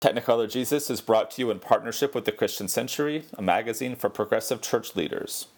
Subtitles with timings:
[0.00, 4.08] Technicolor Jesus is brought to you in partnership with the Christian Century, a magazine for
[4.08, 5.48] progressive church leaders.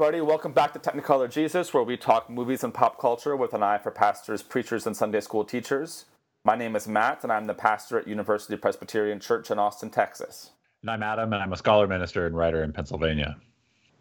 [0.00, 3.64] Everybody, welcome back to Technicolor Jesus, where we talk movies and pop culture with an
[3.64, 6.04] eye for pastors, preachers, and Sunday school teachers.
[6.44, 10.52] My name is Matt, and I'm the pastor at University Presbyterian Church in Austin, Texas.
[10.82, 13.38] And I'm Adam, and I'm a scholar minister and writer in Pennsylvania.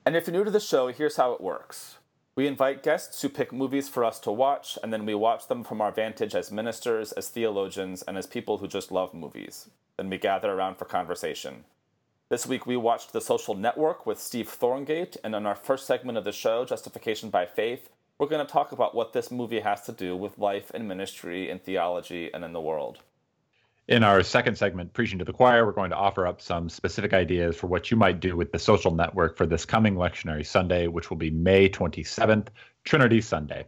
[0.05, 1.97] And if you're new to the show, here's how it works
[2.35, 5.63] we invite guests who pick movies for us to watch, and then we watch them
[5.63, 9.67] from our vantage as ministers, as theologians, and as people who just love movies.
[9.97, 11.63] Then we gather around for conversation.
[12.29, 16.17] This week we watched The Social Network with Steve Thorngate, and in our first segment
[16.17, 19.83] of the show, Justification by Faith, we're going to talk about what this movie has
[19.83, 22.97] to do with life and ministry and theology and in the world.
[23.87, 27.13] In our second segment, Preaching to the Choir, we're going to offer up some specific
[27.13, 30.87] ideas for what you might do with the social network for this coming lectionary Sunday,
[30.87, 32.47] which will be May 27th,
[32.83, 33.63] Trinity Sunday.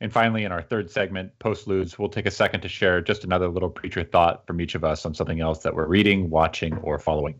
[0.00, 3.48] And finally, in our third segment, Postludes, we'll take a second to share just another
[3.48, 6.96] little preacher thought from each of us on something else that we're reading, watching, or
[6.96, 7.34] following.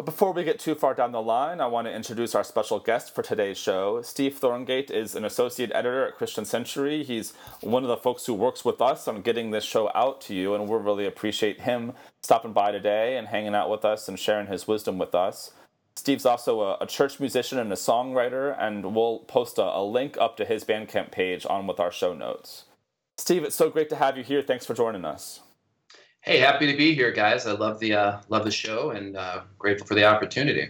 [0.00, 2.78] But before we get too far down the line, I want to introduce our special
[2.78, 4.00] guest for today's show.
[4.00, 7.04] Steve Thorngate is an associate editor at Christian Century.
[7.04, 10.34] He's one of the folks who works with us on getting this show out to
[10.34, 11.92] you, and we really appreciate him
[12.22, 15.52] stopping by today and hanging out with us and sharing his wisdom with us.
[15.96, 20.16] Steve's also a, a church musician and a songwriter, and we'll post a, a link
[20.16, 22.64] up to his Bandcamp page on with our show notes.
[23.18, 24.40] Steve, it's so great to have you here.
[24.40, 25.40] Thanks for joining us.
[26.22, 27.46] Hey, happy to be here, guys.
[27.46, 30.68] I love the uh, love the show and uh, grateful for the opportunity.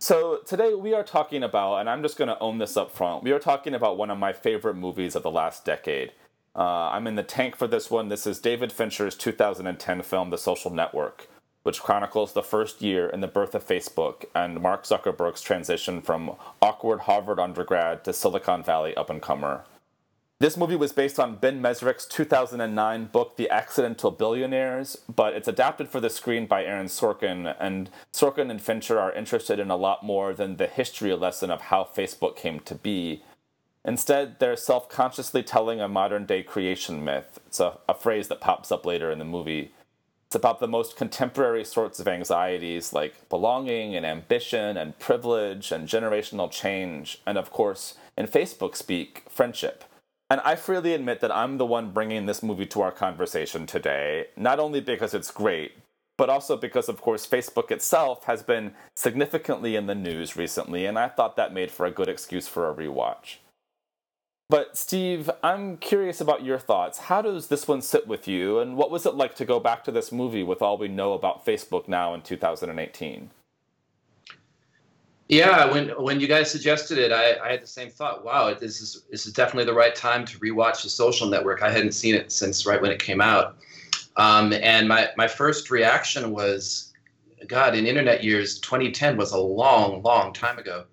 [0.00, 3.22] So today we are talking about, and I'm just going to own this up front.
[3.22, 6.12] We are talking about one of my favorite movies of the last decade.
[6.56, 8.08] Uh, I'm in the tank for this one.
[8.08, 11.28] This is David Fincher's 2010 film, The Social Network,
[11.62, 16.34] which chronicles the first year in the birth of Facebook and Mark Zuckerberg's transition from
[16.60, 19.64] awkward Harvard undergrad to Silicon Valley up and comer.
[20.38, 25.88] This movie was based on Ben Mezrich's 2009 book, The Accidental Billionaires, but it's adapted
[25.88, 30.04] for the screen by Aaron Sorkin, and Sorkin and Fincher are interested in a lot
[30.04, 33.22] more than the history lesson of how Facebook came to be.
[33.82, 37.38] Instead, they're self consciously telling a modern day creation myth.
[37.46, 39.72] It's a, a phrase that pops up later in the movie.
[40.26, 45.88] It's about the most contemporary sorts of anxieties like belonging and ambition and privilege and
[45.88, 49.82] generational change, and of course, in Facebook speak, friendship.
[50.28, 54.26] And I freely admit that I'm the one bringing this movie to our conversation today,
[54.36, 55.72] not only because it's great,
[56.18, 60.98] but also because, of course, Facebook itself has been significantly in the news recently, and
[60.98, 63.36] I thought that made for a good excuse for a rewatch.
[64.48, 66.98] But, Steve, I'm curious about your thoughts.
[66.98, 69.84] How does this one sit with you, and what was it like to go back
[69.84, 73.30] to this movie with all we know about Facebook now in 2018?
[75.28, 78.24] Yeah, when when you guys suggested it, I, I had the same thought.
[78.24, 81.62] Wow, this is this is definitely the right time to rewatch The Social Network.
[81.62, 83.56] I hadn't seen it since right when it came out,
[84.16, 86.92] um, and my my first reaction was,
[87.48, 90.84] God, in internet years, 2010 was a long, long time ago.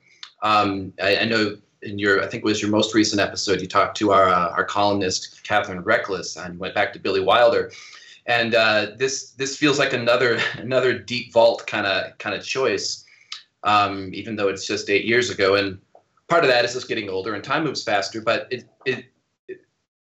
[0.42, 3.68] Um, I, I, know in your I think it was your most recent episode, you
[3.68, 7.72] talked to our uh, our columnist Kathryn Reklis, and went back to Billy Wilder,
[8.26, 13.03] and uh, this this feels like another another deep vault kind of kind of choice
[13.64, 15.56] um, even though it's just eight years ago.
[15.56, 15.80] And
[16.28, 18.22] part of that is just getting older and time moves faster.
[18.22, 19.06] But it, it,
[19.48, 19.62] it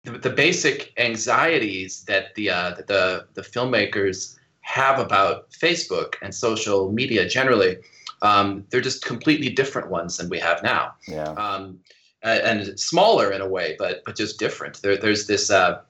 [0.04, 6.34] the, the, basic anxieties that the uh, that the the filmmakers have about Facebook and
[6.34, 7.78] social media generally,
[8.22, 10.94] um, they're just completely different ones than we have now.
[11.08, 11.32] Yeah.
[11.32, 11.80] Um,
[12.24, 14.82] and smaller in a way, but but just different.
[14.82, 15.82] There, there's this, uh,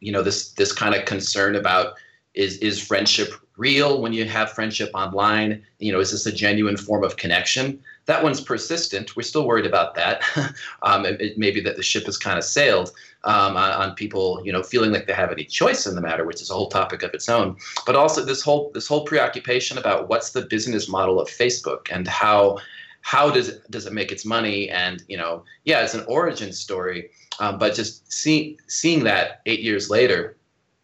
[0.00, 1.94] you know, this this kind of concern about
[2.34, 5.62] is is friendship real when you have friendship online?
[5.78, 7.82] You know, is this a genuine form of connection?
[8.06, 9.16] That one's persistent.
[9.16, 10.22] We're still worried about that.
[10.82, 12.92] um, it, it maybe that the ship has kind of sailed
[13.24, 16.24] um, on, on, people, you know, feeling like they have any choice in the matter,
[16.24, 17.56] which is a whole topic of its own.
[17.84, 22.08] But also this whole this whole preoccupation about what's the business model of Facebook and
[22.08, 22.58] how
[23.02, 24.70] how does it, does it make its money?
[24.70, 27.10] And you know, yeah, it's an origin story,
[27.40, 30.36] um, but just seeing seeing that eight years later,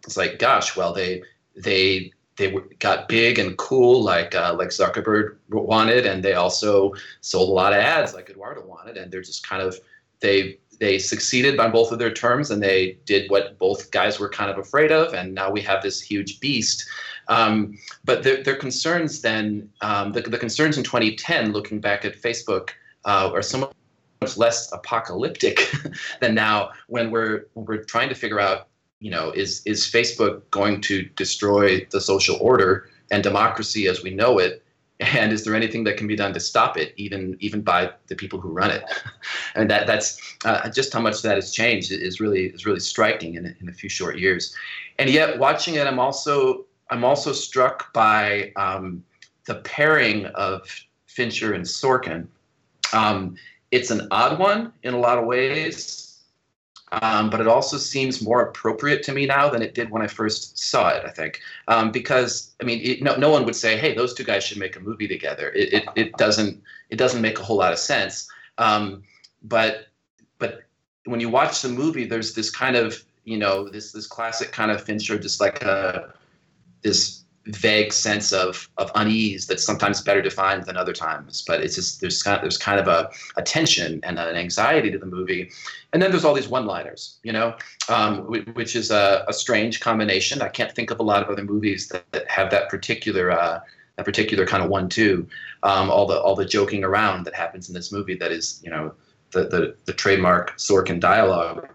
[0.04, 1.22] it's like, gosh, well they
[1.56, 7.48] they they got big and cool like uh, like Zuckerberg wanted, and they also sold
[7.48, 9.78] a lot of ads like Eduardo wanted, and they're just kind of
[10.20, 14.28] they they succeeded on both of their terms, and they did what both guys were
[14.28, 16.86] kind of afraid of, and now we have this huge beast.
[17.28, 22.14] Um, but their, their concerns then, um, the, the concerns in 2010, looking back at
[22.14, 22.70] Facebook,
[23.04, 23.74] uh, are somewhat
[24.36, 25.72] less apocalyptic
[26.20, 28.68] than now when we're when we're trying to figure out,
[29.00, 34.10] you know, is is Facebook going to destroy the social order and democracy as we
[34.10, 34.62] know it?
[35.00, 38.16] and is there anything that can be done to stop it even even by the
[38.16, 38.84] people who run it?
[39.54, 43.34] And that that's uh, just how much that has changed is really is really striking
[43.34, 44.54] in, in a few short years.
[44.98, 49.04] And yet watching it i'm also i'm also struck by um,
[49.46, 50.68] the pairing of
[51.06, 52.26] fincher and sorkin.
[52.92, 53.36] Um,
[53.70, 56.05] it's an odd one in a lot of ways
[56.92, 60.06] um, but it also seems more appropriate to me now than it did when I
[60.06, 61.04] first saw it.
[61.04, 64.24] I think um, because I mean, it, no, no one would say, "Hey, those two
[64.24, 67.56] guys should make a movie together." It, it, it doesn't it doesn't make a whole
[67.56, 68.28] lot of sense.
[68.58, 69.02] Um,
[69.42, 69.88] but
[70.38, 70.62] but
[71.04, 74.70] when you watch the movie, there's this kind of you know this this classic kind
[74.70, 76.14] of Fincher, just like a
[76.82, 81.42] this vague sense of of unease that's sometimes better defined than other times.
[81.46, 84.90] But it's just there's kind of, there's kind of a, a tension and an anxiety
[84.90, 85.50] to the movie,
[85.92, 87.56] and then there's all these one-liners, you know,
[87.88, 90.42] um, which is a, a, strange combination.
[90.42, 93.60] I can't think of a lot of other movies that, that have that particular uh,
[93.96, 95.26] that particular kind of one-two.
[95.62, 98.70] Um, all the all the joking around that happens in this movie that is you
[98.70, 98.92] know
[99.30, 101.68] the the, the trademark Sorkin dialogue,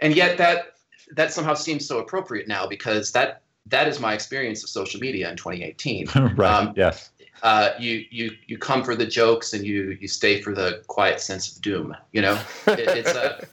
[0.00, 0.74] and yet that
[1.12, 5.30] that somehow seems so appropriate now because that that is my experience of social media
[5.30, 6.08] in 2018.
[6.36, 6.40] right.
[6.40, 7.10] Um, yes.
[7.42, 11.20] Uh, you you you come for the jokes and you you stay for the quiet
[11.20, 11.96] sense of doom.
[12.12, 13.46] You know, it, it's a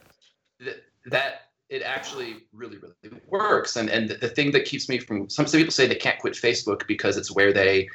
[1.06, 3.76] that it actually really really works.
[3.76, 6.34] And and the thing that keeps me from some some people say they can't quit
[6.34, 7.88] Facebook because it's where they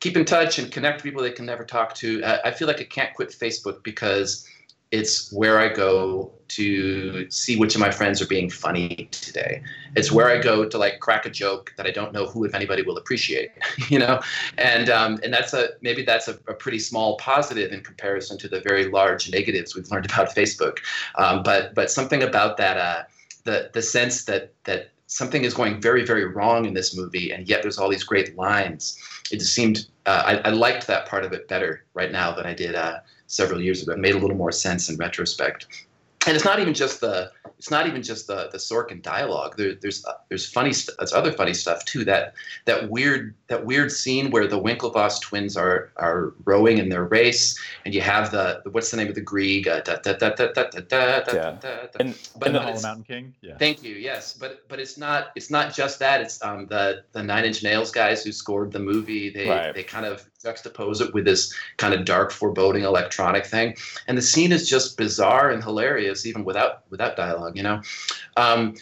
[0.00, 2.22] keep in touch and connect with people they can never talk to.
[2.24, 4.46] I, I feel like I can't quit Facebook because
[4.90, 9.62] it's where I go to see which of my friends are being funny today.
[9.96, 12.54] It's where I go to like crack a joke that I don't know who, if
[12.54, 13.50] anybody, will appreciate.
[13.88, 14.20] you know,
[14.56, 18.48] and um, and that's a maybe that's a, a, pretty small positive in comparison to
[18.48, 20.78] the very large negatives we've learned about Facebook.
[21.16, 23.02] Um, but but something about that uh,
[23.44, 27.46] the the sense that that something is going very very wrong in this movie, and
[27.46, 28.98] yet there's all these great lines.
[29.30, 32.46] It just seemed uh, I, I liked that part of it better right now than
[32.46, 32.74] I did.
[32.74, 33.92] Uh, several years ago.
[33.92, 35.86] It made a little more sense in retrospect.
[36.26, 39.56] And it's not even just the it's not even just the the Sorkin dialogue.
[39.56, 42.04] There, there's uh, there's funny st- there's other funny stuff too.
[42.04, 42.34] That
[42.66, 47.58] that weird that weird scene where the Winklevoss twins are are rowing in their race,
[47.84, 49.66] and you have the, the what's the name of the Grieg?
[49.66, 51.50] Uh, da, da, da, da, da, da, da, yeah.
[51.50, 51.88] da, da.
[51.98, 53.34] And, but and the Hollow Mountain King.
[53.40, 53.56] Yeah.
[53.58, 53.96] Thank you.
[53.96, 56.20] Yes, but but it's not it's not just that.
[56.20, 59.30] It's um the the Nine Inch Nails guys who scored the movie.
[59.30, 59.74] They right.
[59.74, 63.76] they kind of juxtapose it with this kind of dark, foreboding electronic thing,
[64.06, 67.47] and the scene is just bizarre and hilarious, even without without dialogue.
[67.54, 67.82] You know.
[68.36, 68.74] Um,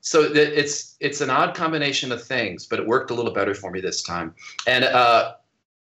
[0.00, 3.70] so it's it's an odd combination of things, but it worked a little better for
[3.70, 4.34] me this time.
[4.66, 5.34] And uh,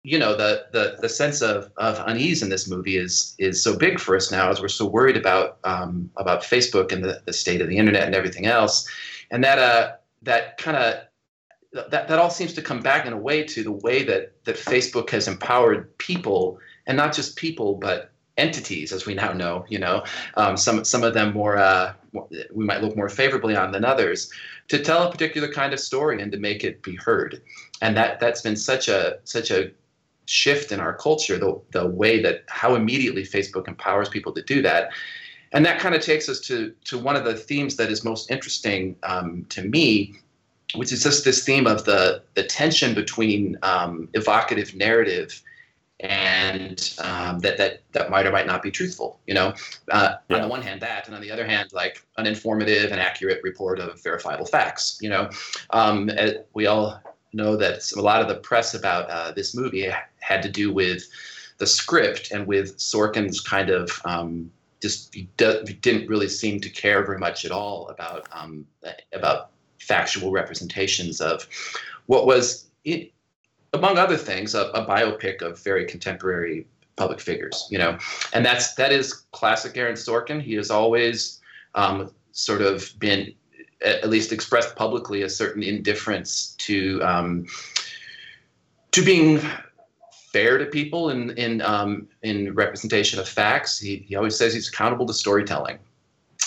[0.04, 3.76] you know, the the the sense of of unease in this movie is is so
[3.76, 7.32] big for us now, as we're so worried about um, about Facebook and the, the
[7.32, 8.88] state of the internet and everything else,
[9.30, 9.92] and that uh
[10.22, 13.72] that kind of that, that all seems to come back in a way to the
[13.72, 19.14] way that that Facebook has empowered people, and not just people, but entities, as we
[19.14, 19.64] now know.
[19.68, 20.04] You know,
[20.36, 21.94] um, some some of them more, uh,
[22.52, 24.32] we might look more favorably on than others,
[24.68, 27.42] to tell a particular kind of story and to make it be heard.
[27.80, 29.70] And that that's been such a such a
[30.26, 34.62] shift in our culture, the the way that how immediately Facebook empowers people to do
[34.62, 34.90] that.
[35.52, 38.30] And that kind of takes us to to one of the themes that is most
[38.30, 40.14] interesting um, to me,
[40.74, 45.42] which is just this theme of the the tension between um, evocative narrative
[46.00, 49.20] and um, that that that might or might not be truthful.
[49.26, 49.54] You know,
[49.90, 50.36] uh, yeah.
[50.36, 53.40] on the one hand that, and on the other hand, like an informative and accurate
[53.42, 54.98] report of verifiable facts.
[55.00, 55.30] You know,
[55.70, 56.10] um,
[56.54, 57.00] we all
[57.32, 61.04] know that a lot of the press about uh, this movie had to do with
[61.58, 64.50] the script and with Sorkin's kind of um,
[64.82, 68.66] just didn't really seem to care very much at all about um,
[69.12, 71.46] about factual representations of
[72.06, 72.66] what was
[73.74, 76.66] among other things, a, a biopic of very contemporary
[76.96, 77.66] public figures.
[77.70, 77.98] You know,
[78.32, 80.40] and that's that is classic Aaron Sorkin.
[80.40, 81.40] He has always
[81.74, 83.34] um, sort of been
[83.84, 87.46] at least expressed publicly a certain indifference to um,
[88.92, 89.40] to being
[90.32, 93.78] fair to people in in um, in representation of facts.
[93.78, 95.78] He, he always says he's accountable to storytelling,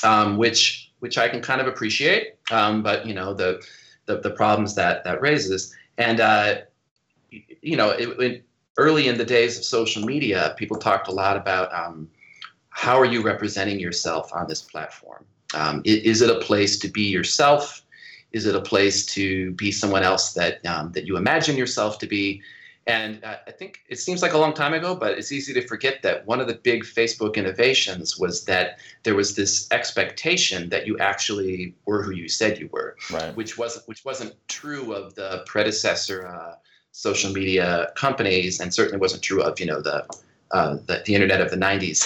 [0.04, 2.36] um, which which I can kind of appreciate.
[2.52, 3.62] Um, but you know the,
[4.06, 6.56] the, the problems that that raises, and uh,
[7.30, 8.46] you know, it, it,
[8.78, 12.10] early in the days of social media, people talked a lot about um,
[12.70, 15.26] how are you representing yourself on this platform?
[15.54, 17.82] Um, is, is, it a place to be yourself?
[18.32, 22.08] Is it a place to be someone else that um, that you imagine yourself to
[22.08, 22.42] be?
[22.86, 25.68] And uh, I think it seems like a long time ago, but it's easy to
[25.68, 30.88] forget that one of the big Facebook innovations was that there was this expectation that
[30.88, 33.36] you actually were who you said you were, right.
[33.36, 36.56] which wasn't which wasn't true of the predecessor uh,
[36.98, 40.04] social media companies, and certainly wasn't true of you know the
[40.52, 42.00] uh, the, the, internet of the 90s.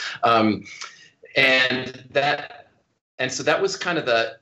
[0.24, 0.64] um,
[1.36, 2.68] and that
[3.18, 4.36] and so that was kind of the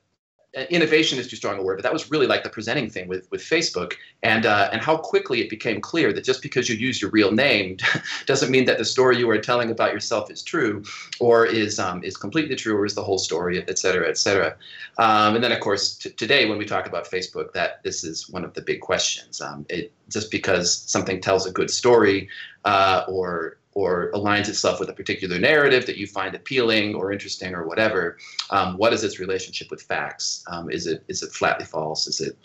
[0.54, 3.30] innovation is too strong a word, but that was really like the presenting thing with
[3.30, 7.00] with Facebook, and uh, and how quickly it became clear that just because you use
[7.00, 7.76] your real name
[8.26, 10.82] doesn't mean that the story you are telling about yourself is true,
[11.20, 14.56] or is um, is completely true, or is the whole story, et cetera, et cetera.
[14.98, 18.28] Um, and then of course t- today when we talk about Facebook, that this is
[18.28, 19.40] one of the big questions.
[19.40, 22.28] Um, it just because something tells a good story,
[22.64, 27.54] uh, or or aligns itself with a particular narrative that you find appealing or interesting
[27.54, 28.18] or whatever,
[28.50, 30.44] um, what is its relationship with facts?
[30.48, 32.06] Um, is it is it flatly false?
[32.06, 32.36] Is it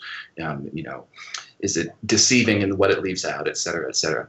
[0.42, 1.06] um, you know
[1.60, 4.28] is it deceiving in what it leaves out, et cetera, et cetera?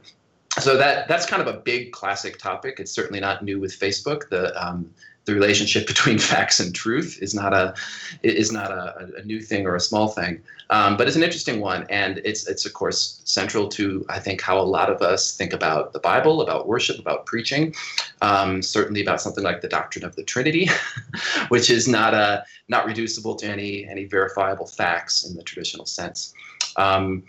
[0.58, 2.80] So that that's kind of a big classic topic.
[2.80, 4.28] It's certainly not new with Facebook.
[4.28, 4.90] The um,
[5.28, 7.74] the relationship between facts and truth is not a
[8.22, 11.60] is not a, a new thing or a small thing, um, but it's an interesting
[11.60, 15.36] one, and it's it's of course central to I think how a lot of us
[15.36, 17.74] think about the Bible, about worship, about preaching,
[18.22, 20.68] um, certainly about something like the doctrine of the Trinity,
[21.48, 26.32] which is not a not reducible to any any verifiable facts in the traditional sense.
[26.76, 27.24] Um,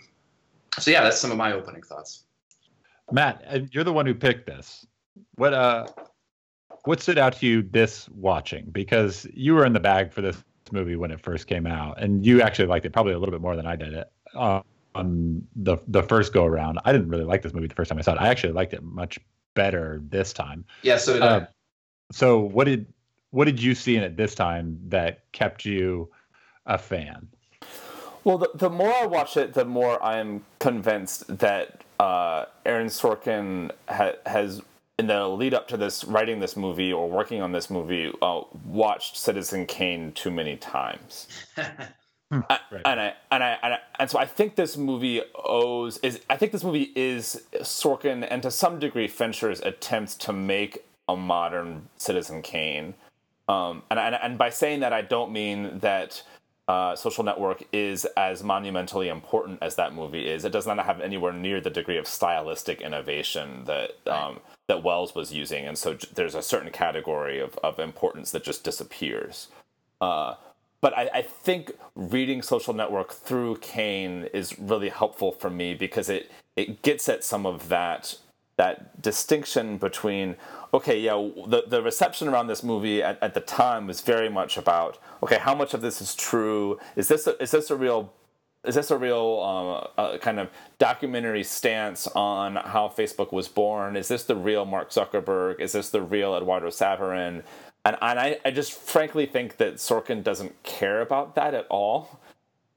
[0.78, 2.24] so yeah, that's some of my opening thoughts.
[3.12, 4.86] Matt, uh, you're the one who picked this.
[5.34, 5.86] What uh
[6.84, 8.66] what stood out to you this watching?
[8.70, 12.24] Because you were in the bag for this movie when it first came out, and
[12.24, 14.60] you actually liked it probably a little bit more than I did it uh,
[14.94, 16.78] on the the first go around.
[16.84, 18.18] I didn't really like this movie the first time I saw it.
[18.18, 19.18] I actually liked it much
[19.54, 20.64] better this time.
[20.82, 21.48] Yeah, so did uh, I.
[22.12, 22.86] So what did
[23.30, 26.10] what did you see in it this time that kept you
[26.66, 27.28] a fan?
[28.24, 33.70] Well, the, the more I watch it, the more I'm convinced that uh, Aaron Sorkin
[33.88, 34.60] ha- has
[35.00, 38.42] in the lead up to this writing this movie or working on this movie uh,
[38.66, 41.26] watched citizen kane too many times
[41.56, 42.40] hmm.
[42.50, 42.82] I, right.
[42.84, 46.36] and, I, and I and I and so I think this movie owes is I
[46.36, 51.88] think this movie is Sorkin and to some degree Fincher's attempts to make a modern
[51.96, 52.94] Citizen Kane,
[53.48, 56.22] um, and, and and by saying that I don't mean that
[56.70, 60.44] uh, Social Network is as monumentally important as that movie is.
[60.44, 65.12] It does not have anywhere near the degree of stylistic innovation that um, that Welles
[65.12, 69.48] was using, and so there's a certain category of, of importance that just disappears.
[70.00, 70.36] Uh,
[70.80, 76.08] but I, I, think reading Social Network through Kane is really helpful for me because
[76.08, 78.16] it it gets at some of that
[78.58, 80.36] that distinction between
[80.72, 81.14] okay, yeah,
[81.46, 85.38] the the reception around this movie at, at the time was very much about okay,
[85.38, 86.78] how much of this is true?
[86.96, 88.12] Is this a, is this a real
[88.64, 93.96] is this a real um, uh, kind of documentary stance on how Facebook was born?
[93.96, 95.60] Is this the real Mark Zuckerberg?
[95.60, 97.42] Is this the real Eduardo Saverin?
[97.84, 102.20] And, and I, I just frankly think that Sorkin doesn't care about that at all.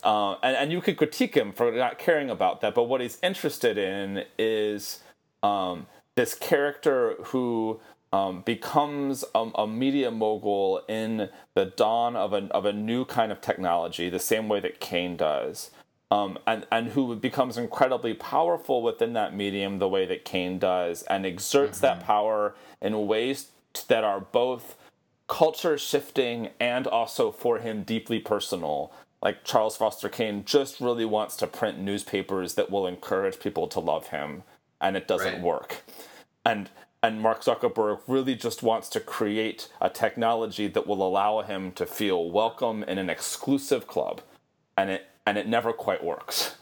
[0.04, 3.18] Uh, and, and you could critique him for not caring about that, but what he's
[3.22, 5.00] interested in is
[5.42, 7.80] um, this character who
[8.12, 13.32] um, becomes a, a, media mogul in the dawn of a, of a new kind
[13.32, 15.72] of technology, the same way that Kane does,
[16.12, 21.02] um, and, and who becomes incredibly powerful within that medium the way that Kane does,
[21.04, 21.88] and exerts mm-hmm.
[21.88, 23.48] that power in ways
[23.88, 24.76] that are both
[25.28, 28.94] culture shifting and also for him deeply personal.
[29.24, 33.80] Like Charles Foster Kane just really wants to print newspapers that will encourage people to
[33.80, 34.44] love him,
[34.84, 35.42] and it doesn't right.
[35.42, 35.84] work.
[36.46, 36.70] And
[37.02, 41.86] and Mark Zuckerberg really just wants to create a technology that will allow him to
[41.86, 44.22] feel welcome in an exclusive club,
[44.78, 46.56] and it and it never quite works.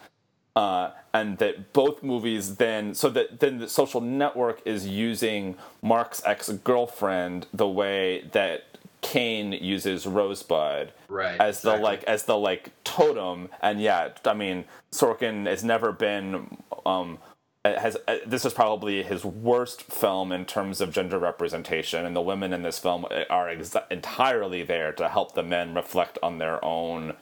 [0.56, 6.22] Uh, and that both movies then so that then the social network is using Mark's
[6.26, 8.66] ex girlfriend the way that
[9.02, 11.80] Kane uses Rosebud right, as exactly.
[11.80, 17.18] the like as the like totem, and yeah, I mean Sorkin has never been um,
[17.64, 22.22] has uh, this is probably his worst film in terms of gender representation, and the
[22.22, 26.64] women in this film are ex- entirely there to help the men reflect on their
[26.64, 27.14] own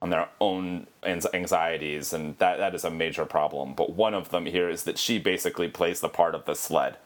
[0.00, 3.74] on their own anxieties, and that that is a major problem.
[3.74, 6.96] But one of them here is that she basically plays the part of the sled,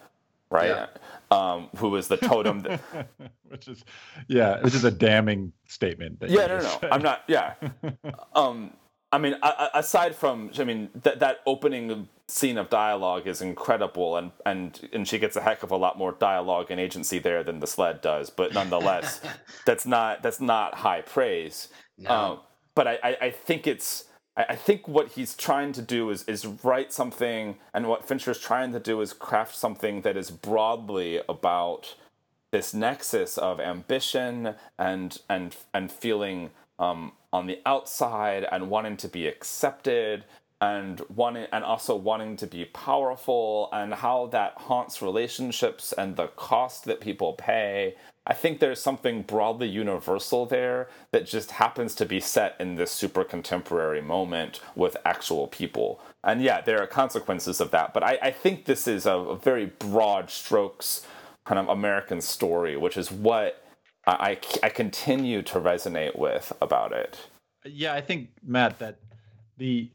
[0.51, 0.69] right?
[0.69, 0.87] Yeah.
[1.31, 2.61] Um, who is the totem?
[2.61, 2.81] That...
[3.49, 3.83] which is,
[4.29, 6.19] yeah, which is a damning statement.
[6.27, 7.23] yeah, no, no, no, I'm not.
[7.29, 7.55] Yeah,
[8.35, 8.75] um,
[9.11, 9.37] I mean,
[9.75, 15.07] aside from, I mean, that that opening scene of dialogue is incredible, and and and
[15.07, 18.01] she gets a heck of a lot more dialogue and agency there than the sled
[18.01, 18.31] does.
[18.31, 19.21] But nonetheless,
[19.67, 21.69] that's not that's not high praise.
[21.99, 22.11] No.
[22.11, 22.41] Um,
[22.75, 26.47] but I, I, I think it's I think what he's trying to do is is
[26.47, 31.95] write something, and what Fincher's trying to do is craft something that is broadly about
[32.51, 39.09] this nexus of ambition and and and feeling um, on the outside and wanting to
[39.09, 40.25] be accepted
[40.63, 46.29] and wanting and also wanting to be powerful and how that haunts relationships and the
[46.29, 47.95] cost that people pay
[48.27, 52.93] I think there's something broadly universal there that just happens to be set in this
[52.93, 56.01] super contemporary moment with actual people.
[56.23, 57.93] And yeah, there are consequences of that.
[57.93, 61.05] But I, I think this is a, a, very broad strokes
[61.45, 63.65] kind of American story, which is what
[64.07, 67.19] I, I, I continue to resonate with about it.
[67.65, 68.99] Yeah, I think, Matt, that
[69.59, 69.91] the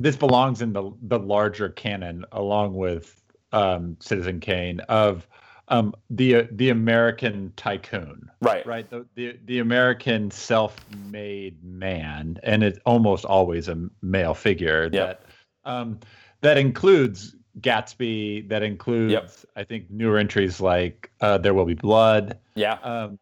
[0.00, 3.22] this belongs in the the larger canon along with
[3.52, 5.26] um, Citizen Kane of
[5.68, 8.66] um, the uh, the American tycoon, right?
[8.66, 8.88] Right.
[8.90, 14.90] The, the the American self-made man, and it's almost always a male figure.
[14.92, 15.26] Yep.
[15.64, 16.00] That um,
[16.42, 18.48] that includes Gatsby.
[18.48, 19.30] That includes, yep.
[19.56, 22.38] I think, newer entries like uh, There Will Be Blood.
[22.54, 22.74] Yeah.
[22.82, 23.18] Um,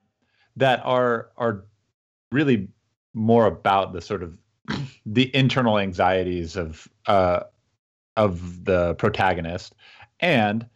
[0.57, 1.65] that are are
[2.33, 2.69] really
[3.15, 4.37] more about the sort of
[5.07, 7.41] the internal anxieties of uh,
[8.17, 9.75] of the protagonist
[10.21, 10.67] and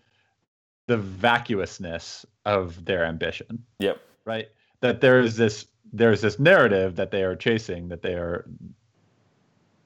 [0.86, 3.64] the vacuousness of their ambition.
[3.80, 4.00] Yep.
[4.24, 4.48] Right.
[4.80, 8.44] That there's this there's this narrative that they are chasing that they are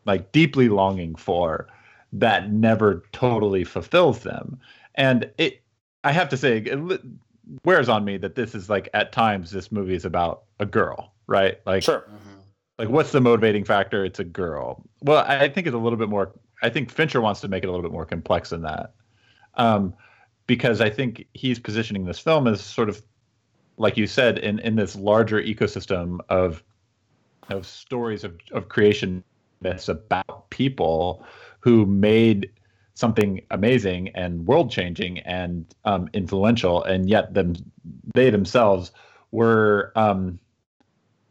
[0.07, 1.69] like deeply longing for
[2.13, 4.59] that never totally fulfills them.
[4.95, 5.63] And it
[6.05, 7.01] I have to say it
[7.65, 11.13] wears on me that this is like at times this movie is about a girl,
[11.27, 11.59] right?
[11.67, 12.01] Like Sure.
[12.01, 12.40] Mm-hmm.
[12.81, 14.07] Like what's the motivating factor?
[14.07, 14.83] It's a girl.
[15.03, 16.33] Well, I think it's a little bit more
[16.63, 18.95] I think Fincher wants to make it a little bit more complex than that.
[19.57, 19.93] Um,
[20.47, 23.03] because I think he's positioning this film as sort of,
[23.77, 26.65] like you said, in in this larger ecosystem of
[27.51, 29.23] of stories of of creation
[29.61, 31.23] myths about people
[31.61, 32.51] who made
[32.95, 37.57] something amazing and world changing and um, influential, and yet them
[38.15, 38.91] they themselves
[39.33, 40.39] were um,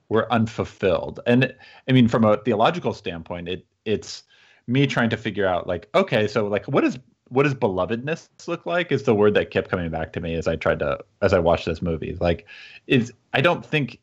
[0.10, 1.20] were unfulfilled.
[1.26, 1.56] And
[1.88, 4.24] I mean, from a theological standpoint, it it's
[4.68, 8.66] me trying to figure out like, okay, so like, what is what does belovedness look
[8.66, 11.34] like is the word that kept coming back to me as I tried to as
[11.34, 12.18] I watched this movie.
[12.20, 12.48] Like
[12.88, 14.00] is I don't think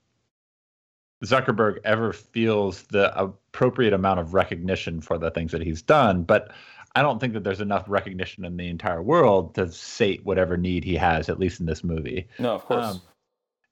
[1.24, 6.52] Zuckerberg ever feels the appropriate amount of recognition for the things that he's done, but
[6.94, 10.84] I don't think that there's enough recognition in the entire world to sate whatever need
[10.84, 12.28] he has, at least in this movie.
[12.38, 12.86] No, of course.
[12.86, 13.02] Um,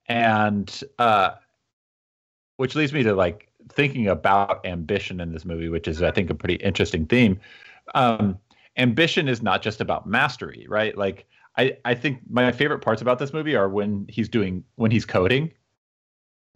[0.08, 1.30] and uh,
[2.56, 6.30] which leads me to like thinking about ambition in this movie, which is I think
[6.30, 7.40] a pretty interesting theme.
[7.94, 8.38] Um,
[8.76, 10.96] ambition is not just about mastery, right?
[10.96, 14.90] Like I, I think my favorite parts about this movie are when he's doing when
[14.90, 15.52] he's coding.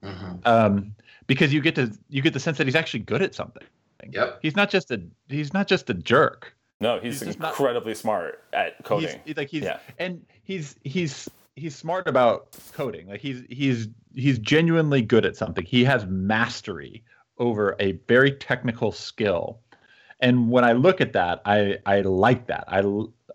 [0.03, 0.37] Mm-hmm.
[0.45, 0.95] Um,
[1.27, 3.65] because you get to you get the sense that he's actually good at something.
[4.11, 4.39] Yep.
[4.43, 6.55] He's not just a he's not just a jerk.
[6.81, 9.21] No, he's, he's incredibly not, smart at coding.
[9.25, 9.79] He's, like he's yeah.
[9.99, 11.29] and he's he's
[11.59, 13.09] he's smart about coding.
[13.09, 15.65] Like he's he's he's genuinely good at something.
[15.65, 17.05] He has mastery
[17.39, 19.61] over a very technical skill
[20.21, 22.65] and when I look at that, I I like that.
[22.69, 22.83] I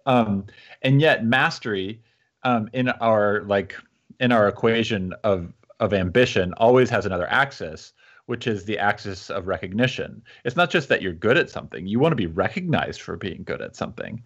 [0.05, 0.45] um,
[0.81, 2.01] and yet mastery
[2.43, 3.75] um, in our like
[4.19, 7.93] in our equation of of ambition always has another axis,
[8.25, 10.21] which is the axis of recognition.
[10.43, 13.43] It's not just that you're good at something; you want to be recognized for being
[13.43, 14.21] good at something.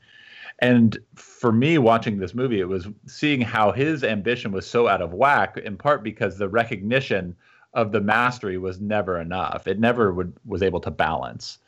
[0.60, 5.02] And for me, watching this movie, it was seeing how his ambition was so out
[5.02, 7.36] of whack, in part because the recognition
[7.74, 9.68] of the mastery was never enough.
[9.68, 11.60] It never would was able to balance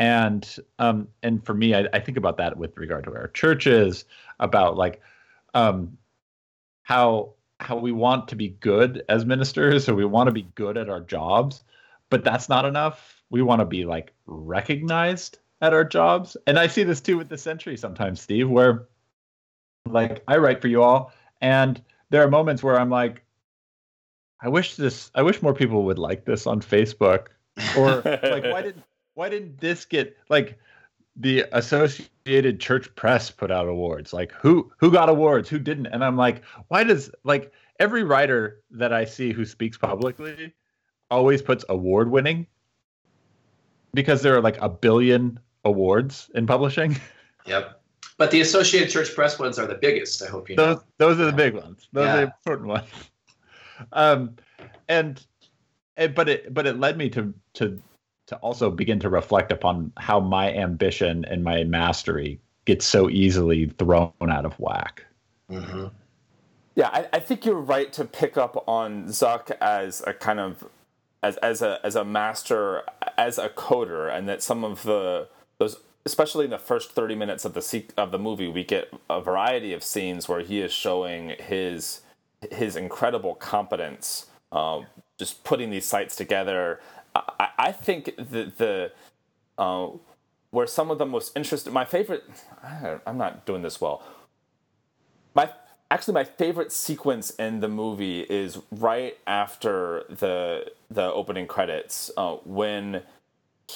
[0.00, 4.06] and um, and for me, I, I, think about that with regard to our churches,
[4.40, 5.02] about like
[5.52, 5.98] um,
[6.82, 10.78] how how we want to be good as ministers, so we want to be good
[10.78, 11.62] at our jobs,
[12.08, 13.22] but that's not enough.
[13.28, 17.28] We want to be like recognized at our jobs, and I see this too with
[17.28, 18.88] the century sometimes, Steve, where
[19.86, 23.22] like I write for you all, and there are moments where I'm like,
[24.40, 27.28] I wish this, I wish more people would like this on Facebook,
[27.76, 30.58] or like why didn't why didn't this get like
[31.16, 34.12] the Associated Church Press put out awards?
[34.12, 35.86] Like who who got awards, who didn't?
[35.86, 40.54] And I'm like, why does like every writer that I see who speaks publicly
[41.10, 42.46] always puts award winning
[43.92, 46.96] because there are like a billion awards in publishing.
[47.46, 47.80] Yep.
[48.16, 50.22] But the Associated Church Press ones are the biggest.
[50.22, 50.74] I hope you know.
[50.74, 51.88] Those, those are the big ones.
[51.92, 52.12] Those yeah.
[52.12, 52.88] are the important ones.
[53.92, 54.36] Um,
[54.88, 55.24] and,
[55.96, 57.80] and but it but it led me to to
[58.26, 63.66] to also begin to reflect upon how my ambition and my mastery gets so easily
[63.78, 65.04] thrown out of whack.
[65.50, 65.86] Mm-hmm.
[66.76, 70.64] Yeah, I, I, think you're right to pick up on Zuck as a kind of
[71.22, 72.84] as as a as a master
[73.18, 75.28] as a coder, and that some of the
[75.60, 79.20] those especially in the first 30 minutes of the of the movie we get a
[79.20, 82.00] variety of scenes where he is showing his
[82.50, 84.80] his incredible competence uh,
[85.18, 86.80] just putting these sites together.
[87.14, 88.92] I, I think the the
[89.58, 89.88] uh,
[90.50, 92.24] where some of the most interesting my favorite
[93.06, 94.02] i'm not doing this well.
[95.34, 95.50] My
[95.90, 102.36] actually my favorite sequence in the movie is right after the the opening credits uh,
[102.44, 103.02] when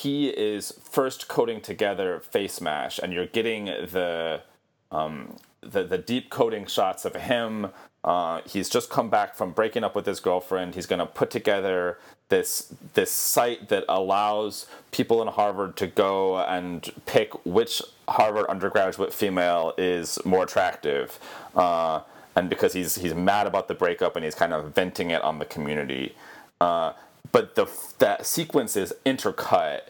[0.00, 4.42] he is first coding together FaceMash and you're getting the
[4.90, 7.70] um, the, the deep coding shots of him.
[8.04, 10.74] Uh, he's just come back from breaking up with his girlfriend.
[10.74, 16.38] He's going to put together this this site that allows people in harvard to go
[16.38, 21.18] and pick which harvard undergraduate female is more attractive.
[21.56, 22.00] Uh,
[22.36, 25.38] and because he's he's mad about the breakup and he's kind of venting it on
[25.38, 26.14] the community.
[26.60, 26.92] Uh,
[27.32, 27.66] but the
[27.98, 29.82] that sequence is intercut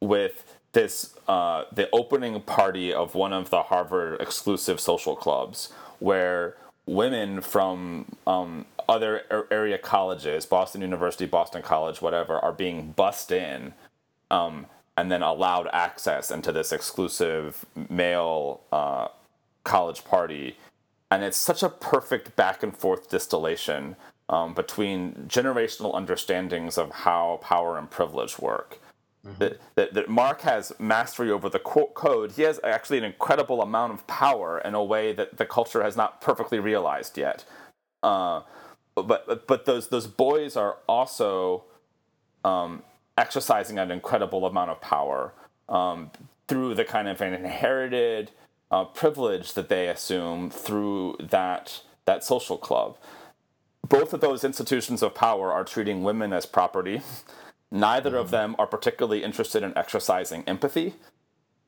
[0.00, 6.56] with this uh, the opening party of one of the Harvard exclusive social clubs where
[6.86, 13.72] women from um, other area colleges, Boston University, Boston College, whatever, are being bussed in
[14.30, 14.66] um,
[14.96, 19.08] and then allowed access into this exclusive male uh,
[19.64, 20.56] college party.
[21.10, 23.96] And it's such a perfect back and forth distillation
[24.28, 28.80] um, between generational understandings of how power and privilege work.
[29.26, 29.38] Mm-hmm.
[29.38, 32.32] That, that, that, Mark has mastery over the code.
[32.32, 35.96] He has actually an incredible amount of power in a way that the culture has
[35.96, 37.44] not perfectly realized yet.
[38.02, 38.42] Uh,
[38.94, 41.64] but but those those boys are also
[42.44, 42.82] um,
[43.16, 45.32] exercising an incredible amount of power
[45.68, 46.10] um,
[46.46, 48.30] through the kind of an inherited
[48.70, 52.98] uh, privilege that they assume through that that social club
[53.88, 57.02] both of those institutions of power are treating women as property.
[57.70, 58.18] Neither mm-hmm.
[58.18, 60.94] of them are particularly interested in exercising empathy.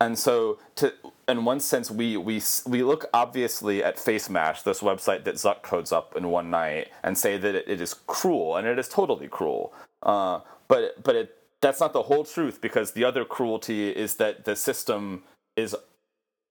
[0.00, 0.92] And so, to,
[1.26, 5.90] in one sense, we, we, we look obviously at FaceMash, this website that Zuck codes
[5.90, 9.26] up in one night, and say that it, it is cruel, and it is totally
[9.26, 9.72] cruel.
[10.02, 14.44] Uh, but but it, that's not the whole truth because the other cruelty is that
[14.44, 15.22] the system
[15.56, 15.74] is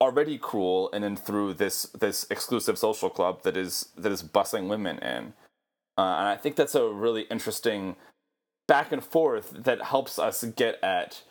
[0.02, 4.68] already cruel and then through this this exclusive social club that is that is bussing
[4.68, 5.34] women in.
[5.98, 7.96] Uh, and I think that's a really interesting
[8.68, 11.22] back and forth that helps us get at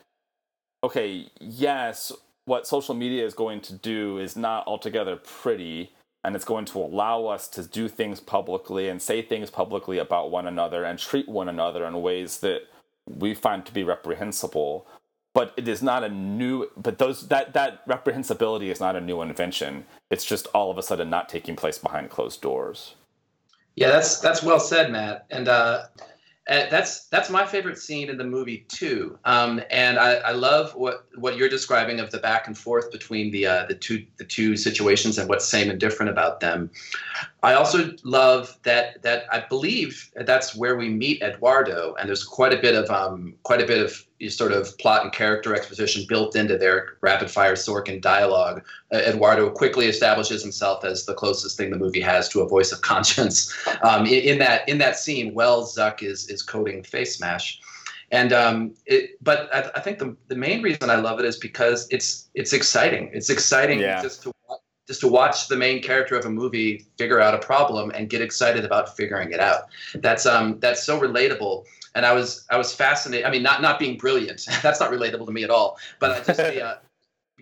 [0.85, 2.12] okay, yes,
[2.44, 6.79] what social media is going to do is not altogether pretty, and it's going to
[6.79, 11.27] allow us to do things publicly and say things publicly about one another and treat
[11.27, 12.62] one another in ways that
[13.07, 14.87] we find to be reprehensible.
[15.33, 16.70] But it is not a new.
[16.77, 19.85] But those that that reprehensibility is not a new invention.
[20.11, 22.94] It's just all of a sudden not taking place behind closed doors.
[23.76, 25.26] Yeah, that's that's well said, Matt.
[25.30, 25.87] And uh,
[26.46, 29.18] uh, that's that's my favorite scene in the movie too.
[29.24, 33.32] Um, and I, I, love what what you're describing of the back and forth between
[33.32, 36.70] the uh, the two the two situations and what's same and different about them.
[37.44, 42.54] I also love that that I believe that's where we meet Eduardo, and there's quite
[42.54, 46.35] a bit of um, quite a bit of sort of plot and character exposition built
[46.37, 48.64] into their rapid fire Sorkin dialogue.
[48.94, 52.72] Uh, Eduardo quickly establishes himself as the closest thing the movie has to a voice
[52.72, 53.54] of conscience.
[53.83, 57.59] Um, in, in, that in that scene, Wells Zuck is is coding FaceMash.
[58.11, 61.37] And um, it, but I, I, think the, the main reason I love it is
[61.37, 63.11] because it's it's exciting.
[63.12, 64.00] It's exciting yeah.
[64.00, 64.33] just to
[64.87, 68.20] just to watch the main character of a movie figure out a problem and get
[68.20, 69.64] excited about figuring it out.
[69.94, 73.27] That's um that's so relatable and I was I was fascinated.
[73.27, 74.47] I mean, not not being brilliant.
[74.62, 75.79] That's not relatable to me at all.
[75.99, 76.77] But I just uh,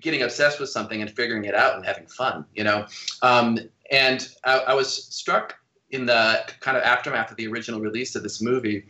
[0.00, 2.44] getting obsessed with something and figuring it out and having fun.
[2.54, 2.86] You know,
[3.22, 3.58] um,
[3.90, 5.54] and I, I, was struck
[5.90, 8.86] in the kind of aftermath of the original release of this movie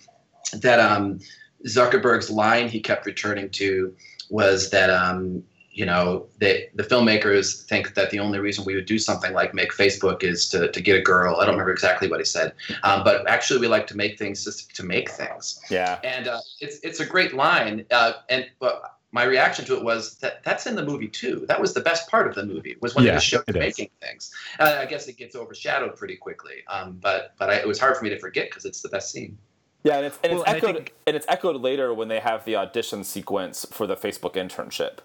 [0.54, 1.20] that um,
[1.66, 3.94] Zuckerberg's line he kept returning to
[4.30, 8.84] was that um, you know, they, the filmmakers think that the only reason we would
[8.84, 11.36] do something like make Facebook is to, to get a girl.
[11.36, 14.44] I don't remember exactly what he said, um, but actually we like to make things
[14.44, 15.60] just to make things.
[15.70, 15.98] Yeah.
[16.04, 17.86] And uh, it's it's a great line.
[17.90, 21.46] Uh, and but my reaction to it was that that's in the movie too.
[21.48, 24.30] That was the best part of the movie was when yeah, it showed making things.
[24.60, 26.64] Uh, I guess it gets overshadowed pretty quickly.
[26.68, 29.10] Um, but but I, it was hard for me to forget because it's the best
[29.10, 29.38] scene.
[29.84, 30.94] Yeah, and it's and well, it's echoed and, think...
[31.06, 34.98] and it's echoed later when they have the audition sequence for the Facebook internship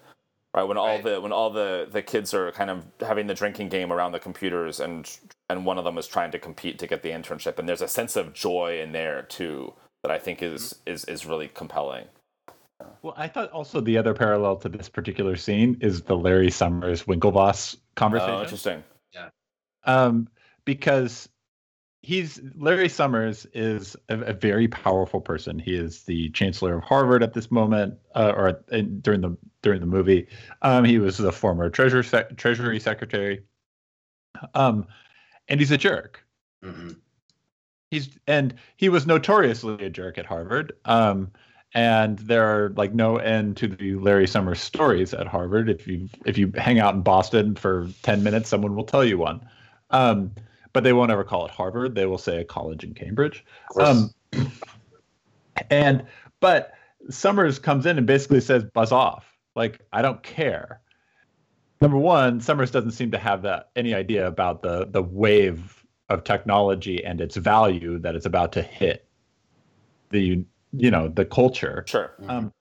[0.58, 1.04] right when all right.
[1.04, 4.18] the when all the the kids are kind of having the drinking game around the
[4.18, 5.18] computers and
[5.48, 7.88] and one of them is trying to compete to get the internship and there's a
[7.88, 10.92] sense of joy in there too that i think is mm-hmm.
[10.92, 12.04] is is really compelling
[13.02, 17.04] well i thought also the other parallel to this particular scene is the larry summers
[17.04, 19.28] winklevoss conversation oh, interesting yeah
[19.84, 20.28] um
[20.64, 21.28] because
[22.02, 25.58] he's Larry Summers is a, a, very powerful person.
[25.58, 29.80] He is the chancellor of Harvard at this moment, uh, or in, during the during
[29.80, 30.28] the movie.
[30.62, 33.42] Um, he was the former treasury sec- treasury secretary.
[34.54, 34.86] Um,
[35.48, 36.24] and he's a jerk.
[36.64, 36.90] Mm-hmm.
[37.90, 40.74] He's and he was notoriously a jerk at Harvard.
[40.84, 41.32] Um,
[41.74, 45.68] and there are like no end to the Larry Summers stories at Harvard.
[45.68, 49.18] If you if you hang out in Boston for ten minutes, someone will tell you
[49.18, 49.46] one.
[49.90, 50.32] Um,
[50.72, 51.94] but they won't ever call it Harvard.
[51.94, 53.44] They will say a college in Cambridge.
[53.80, 54.10] Um,
[55.70, 56.06] and
[56.40, 56.72] but
[57.10, 59.26] Summers comes in and basically says, "Buzz off!
[59.54, 60.80] Like I don't care."
[61.80, 66.24] Number one, Summers doesn't seem to have that any idea about the the wave of
[66.24, 69.06] technology and its value that it's about to hit
[70.10, 71.84] the you know the culture.
[71.86, 72.12] Sure.
[72.28, 72.52] Um,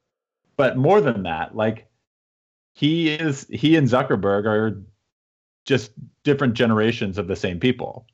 [0.55, 1.87] but more than that, like
[2.73, 4.83] he is, he and Zuckerberg are
[5.67, 5.91] just
[6.23, 8.07] different generations of the same people.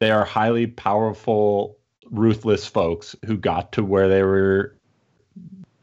[0.00, 1.78] They are highly powerful,
[2.10, 4.76] ruthless folks who got to where they were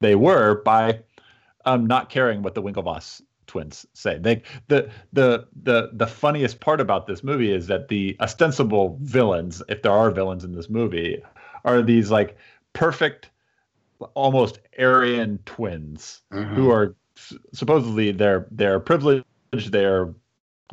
[0.02, 1.00] they were by
[1.66, 4.20] um, not caring what the Winklevoss twins say.
[4.20, 9.64] They the the the the funniest part about this movie is that the ostensible villains,
[9.70, 11.24] if there are villains in this movie,
[11.64, 12.38] are these like
[12.74, 13.30] perfect,
[14.14, 16.54] almost Aryan twins mm-hmm.
[16.54, 16.94] who are
[17.54, 19.26] supposedly they're they're privileged,
[19.72, 20.14] they're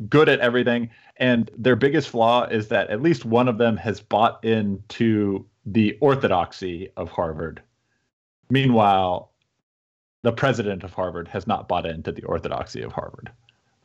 [0.09, 4.01] good at everything, and their biggest flaw is that at least one of them has
[4.01, 7.61] bought into the orthodoxy of Harvard.
[8.49, 9.31] Meanwhile,
[10.23, 13.31] the president of Harvard has not bought into the orthodoxy of Harvard.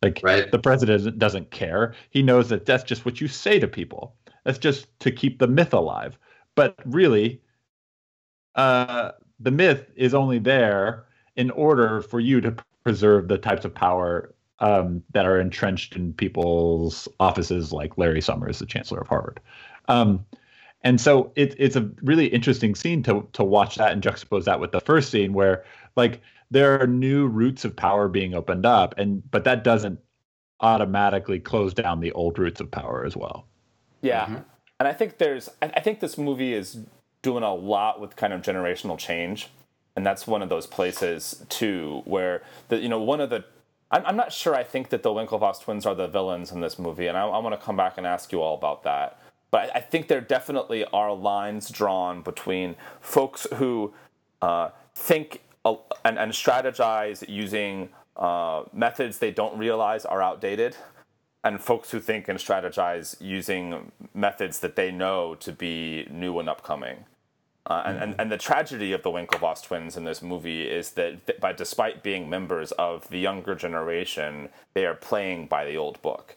[0.03, 0.51] Like right.
[0.51, 1.95] the president doesn't care.
[2.11, 4.15] He knows that that's just what you say to people.
[4.45, 6.19] That's just to keep the myth alive.
[6.55, 7.41] But really,
[8.55, 13.75] uh, the myth is only there in order for you to preserve the types of
[13.75, 19.41] power um, that are entrenched in people's offices, like Larry Summers, the chancellor of Harvard.
[19.89, 20.25] Um,
[20.83, 24.61] and so it, it's a really interesting scene to to watch that and juxtapose that
[24.61, 25.65] with the first scene, where
[25.97, 29.99] like there are new routes of power being opened up, and but that doesn't
[30.61, 33.47] automatically close down the old roots of power as well.
[34.01, 34.37] Yeah, mm-hmm.
[34.79, 36.79] and I think there's I think this movie is
[37.23, 39.49] doing a lot with kind of generational change
[39.97, 43.45] and that's one of those places too where the you know one of the
[43.91, 46.79] I'm, I'm not sure I think that the Winklevoss twins are the villains in this
[46.79, 49.19] movie and I, I want to come back and ask you all about that.
[49.51, 53.93] But I, I think there definitely are lines drawn between folks who
[54.43, 55.43] uh, think
[56.05, 60.77] and, and strategize using uh, methods they don't realize are outdated
[61.45, 66.49] and folks who think and strategize using methods that they know to be new and
[66.49, 67.05] upcoming
[67.67, 71.41] uh, and, and, and the tragedy of the Winklevoss twins in this movie is that,
[71.41, 76.37] by despite being members of the younger generation, they are playing by the old book.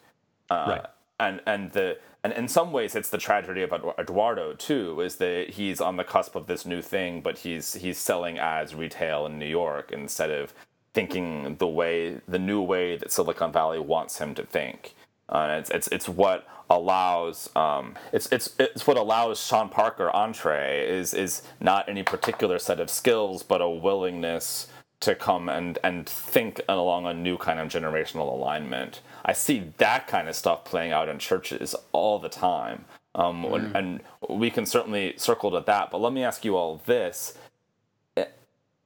[0.49, 0.85] Uh, right.
[1.19, 5.01] And and the and in some ways, it's the tragedy of Eduardo too.
[5.01, 8.73] Is that he's on the cusp of this new thing, but he's he's selling ads
[8.73, 10.53] retail in New York instead of
[10.93, 14.95] thinking the way the new way that Silicon Valley wants him to think.
[15.27, 20.85] Uh, it's it's it's what allows um, it's it's it's what allows Sean Parker Entree
[20.87, 24.67] is is not any particular set of skills, but a willingness
[25.01, 29.01] to come and and think along a new kind of generational alignment.
[29.25, 32.85] I see that kind of stuff playing out in churches all the time.
[33.15, 33.55] Um, mm.
[33.55, 37.33] and, and we can certainly circle to that, but let me ask you all this.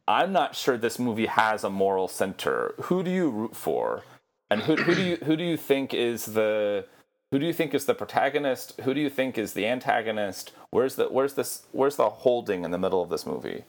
[0.07, 2.75] I'm not sure this movie has a moral center.
[2.83, 4.03] Who do you root for?
[4.49, 6.85] And who, who do you who do you think is the
[7.33, 8.79] who do you think is the protagonist?
[8.81, 10.51] Who do you think is the antagonist?
[10.69, 13.63] Where's the where's this where's the holding in the middle of this movie?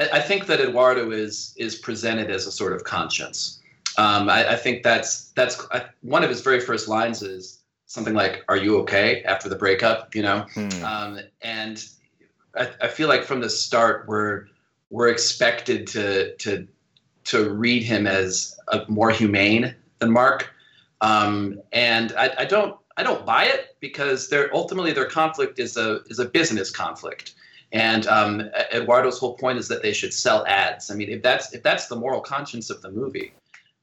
[0.00, 3.60] I, think that Eduardo is is presented as a sort of conscience.
[3.98, 8.14] Um, I, I, think that's that's I, one of his very first lines is something
[8.14, 10.40] like "Are you okay?" after the breakup, you know.
[10.52, 10.84] Hmm.
[10.84, 11.88] Um, and
[12.56, 14.46] I, I feel like from the start we're
[14.90, 16.66] we're expected to to
[17.26, 20.52] to read him as a more humane than Mark.
[21.00, 25.76] Um, and I, I, don't I don't buy it because their ultimately their conflict is
[25.76, 27.34] a is a business conflict.
[27.72, 30.90] And um, Eduardo's whole point is that they should sell ads.
[30.90, 33.34] I mean, if that's if that's the moral conscience of the movie,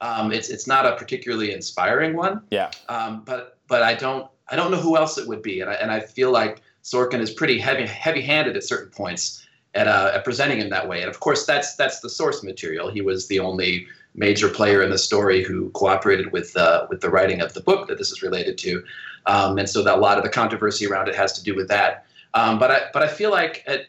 [0.01, 2.41] um, it's it's not a particularly inspiring one.
[2.49, 2.71] Yeah.
[2.89, 5.73] Um, but but I don't I don't know who else it would be, and I,
[5.73, 10.11] and I feel like Sorkin is pretty heavy heavy handed at certain points at, uh,
[10.13, 11.01] at presenting him that way.
[11.01, 12.89] And of course, that's that's the source material.
[12.89, 17.09] He was the only major player in the story who cooperated with uh, with the
[17.09, 18.83] writing of the book that this is related to,
[19.25, 21.67] um, and so that a lot of the controversy around it has to do with
[21.67, 22.05] that.
[22.33, 23.87] Um, but I but I feel like Ed,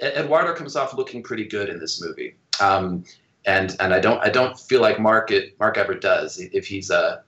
[0.00, 3.04] Eduardo comes off looking pretty good in this movie, um,
[3.44, 6.90] and and I don't I don't feel like Mark it, Mark ever does if he's
[6.90, 7.22] a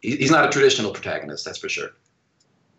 [0.00, 1.90] he's not a traditional protagonist that's for sure.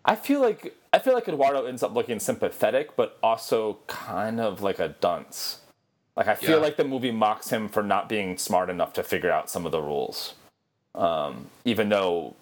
[0.05, 4.61] I feel like I feel like Eduardo ends up looking sympathetic, but also kind of
[4.61, 5.59] like a dunce.
[6.17, 6.55] Like I feel Yeah.
[6.57, 9.71] like the movie mocks him for not being smart enough to figure out some of
[9.71, 10.33] the rules,
[10.95, 12.35] um, even though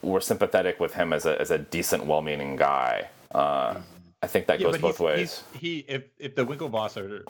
[0.00, 3.08] we're sympathetic with him as a as a decent, well-meaning guy.
[3.34, 3.80] Uh,
[4.22, 5.42] I think that goes both he's- ways.
[5.52, 7.24] he's- he if if the Winklevoss are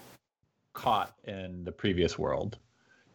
[0.74, 2.58] caught in the previous world,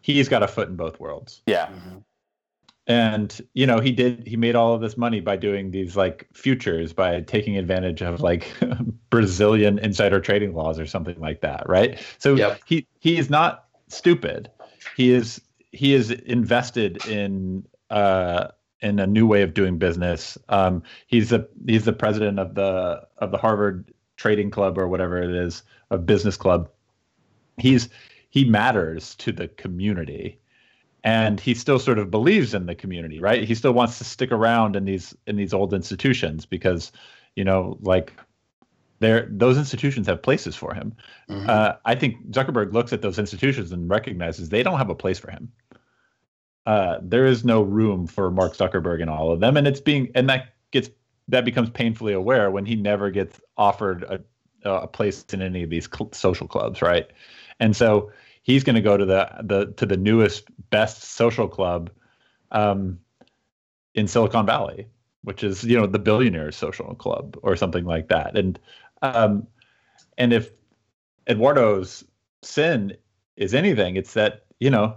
[0.02, 1.42] he's got a foot in both worlds.
[1.46, 2.04] Yeah, Mhm.
[2.88, 6.28] And you know he did he made all of this money by doing these like
[6.34, 8.52] futures by taking advantage of like
[9.10, 12.00] brazilian insider trading laws or something like that right?
[12.20, 12.62] So Yep.
[12.66, 14.52] he he is not stupid.
[14.96, 18.50] He is he is invested in uh
[18.82, 20.38] in a new way of doing business.
[20.50, 25.22] Um he's the he's the president of the of the harvard trading club or whatever
[25.22, 26.70] it is a business club.
[27.58, 27.90] He's
[28.30, 30.40] he matters to the community
[31.06, 33.44] and he still sort of believes in the community right?
[33.46, 36.92] He still wants to stick around in these in these old institutions because
[37.36, 38.12] you know like
[39.00, 40.94] there those institutions have places for him.
[41.30, 41.48] Mhm.
[41.48, 45.20] uh, i think zuckerberg looks at those institutions and recognizes they don't have a place
[45.20, 45.52] for him.
[46.66, 50.12] Uh, there is no room for mark zuckerberg in all of them and it's being
[50.16, 50.90] and that gets
[51.28, 54.20] that becomes painfully aware when he never gets offered a,
[54.70, 57.08] a place in any of these cl- social clubs right?
[57.60, 58.12] And so
[58.46, 61.90] he's going to go to the the to the newest best social club
[62.52, 63.00] um,
[63.96, 64.88] in Silicon Valley,
[65.24, 68.38] which is you know the billionaires social club or something like that.
[68.38, 68.60] And
[69.02, 69.48] um,
[70.18, 70.52] and if
[71.28, 72.06] Eduardo's
[72.44, 72.96] sin
[73.36, 74.96] is anything, it's that you know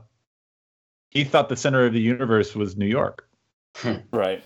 [1.10, 3.26] he thought the center of the universe was New York,
[4.12, 4.44] right.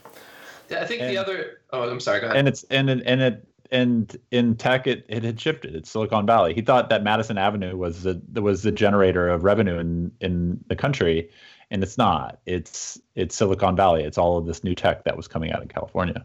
[0.71, 1.59] Yeah, I think And- the other.
[1.73, 2.21] Oh, I'm sorry.
[2.21, 2.37] Go ahead.
[2.39, 5.75] and it's and and it and in tech it, it had shifted.
[5.75, 6.55] It's Silicon Valley.
[6.55, 10.77] He thought that Madison Avenue was the was the generator of revenue in in the
[10.77, 11.31] country,
[11.71, 12.39] and it's not.
[12.47, 14.05] It's it's Silicon Valley.
[14.05, 16.25] It's all of this new tech that was coming out of California.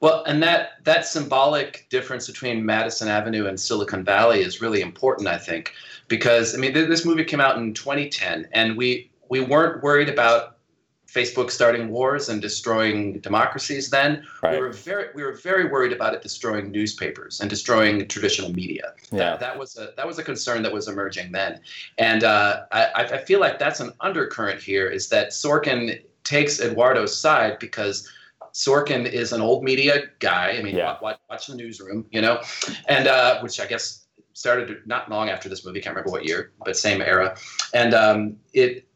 [0.00, 5.28] Well, and that that symbolic difference between Madison Avenue and Silicon Valley is really important,
[5.28, 5.72] I think,
[6.08, 10.08] because I mean th- this movie came out in 2010, and we we weren't worried
[10.08, 10.56] about
[11.12, 14.24] Facebook starting wars and destroying democracies then.
[14.42, 14.52] Right.
[14.54, 18.94] We were very we were very worried about it destroying newspapers and destroying traditional media.
[19.10, 19.18] Yeah.
[19.18, 21.60] That, that was a that was a concern that was emerging then,
[21.98, 27.16] and uh, I, I feel like that's an undercurrent here is that Sorkin takes Eduardo's
[27.16, 28.08] side because
[28.52, 30.56] Sorkin is an old media guy.
[30.58, 30.96] I mean, Yeah.
[31.00, 32.42] watch, watch the newsroom, you know,
[32.88, 35.80] and uh, which I guess started not long after this movie.
[35.80, 37.36] Can't remember what year, but same era.
[37.74, 38.86] And um, it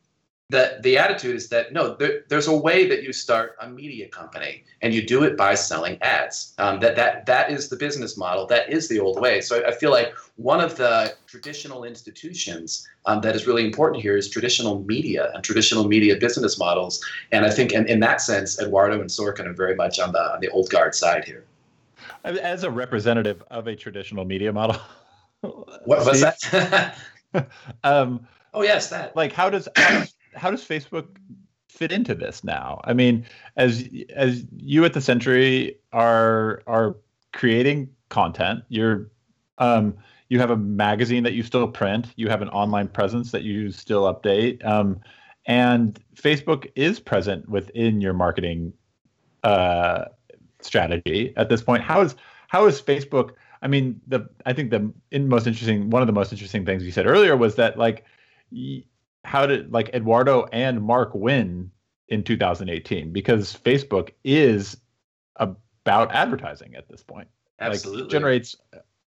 [0.51, 4.09] the the attitude is that no, there, there's a way that you start a media
[4.09, 6.55] company, and you do it by selling ads.
[6.59, 8.47] Um, that that that is the business model.
[8.47, 9.41] That is the old way.
[9.41, 14.03] So I, I feel like one of the traditional institutions um, that is really important
[14.03, 17.03] here is traditional media and traditional media business models.
[17.33, 20.35] And I think in, in that sense, Eduardo and Sorkin are very much on the
[20.35, 21.45] on the old guard side here.
[22.25, 24.77] As a representative of a traditional media model,
[25.85, 26.97] What was that?
[27.83, 29.17] Um, oh yes, that.
[29.17, 29.69] like how does
[30.35, 31.07] how does, Facebook
[31.69, 32.81] fit into this now?
[32.85, 36.97] I mean, as as you at the Century are are
[37.33, 39.11] creating content, you're
[39.59, 39.97] um,
[40.29, 43.71] you have a magazine that you still print, you have an online presence that you
[43.71, 45.01] still update, um,
[45.47, 48.73] and Facebook is present within your marketing
[49.43, 50.07] uh,
[50.61, 51.83] strategy at this point.
[51.83, 52.15] How is
[52.49, 53.33] how is Facebook?
[53.63, 56.85] I mean, the I think the in most interesting one of the most interesting things
[56.85, 58.05] you said earlier was that like
[58.51, 58.85] y-
[59.25, 61.71] how did like Eduardo and Mark win
[62.09, 64.77] in 2018 because Facebook is
[65.37, 67.29] about advertising at this point.
[67.61, 68.03] Absolutely.
[68.03, 68.57] Like, generates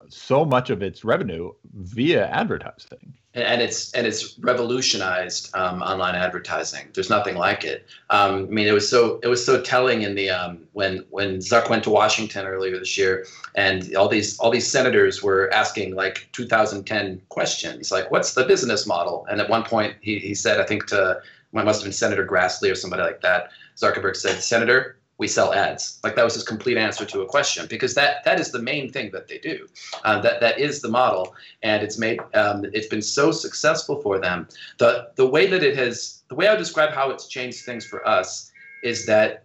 [0.09, 3.13] so much of its revenue via advertising.
[3.33, 6.87] and, it's and it's revolutionized um, online advertising.
[6.93, 7.85] There's nothing like it.
[8.09, 11.37] Um, I mean, it was so it was so telling in the um, when when
[11.37, 15.95] Zuck went to Washington earlier this year, and all these all these senators were asking
[15.95, 19.25] like 2010 questions, like what's the business model?
[19.29, 21.21] And at one point, he he said, I think to
[21.53, 23.51] it must have been Senator Grassley or somebody like that.
[23.75, 24.96] Zuckerberg said, Senator.
[25.17, 25.99] We sell ads.
[26.03, 28.91] Like that was his complete answer to a question, because that that is the main
[28.91, 29.67] thing that they do.
[30.03, 34.19] Uh, that that is the model, and it's made um, it's been so successful for
[34.19, 34.47] them.
[34.77, 37.85] the The way that it has, the way I would describe how it's changed things
[37.85, 38.51] for us
[38.83, 39.43] is that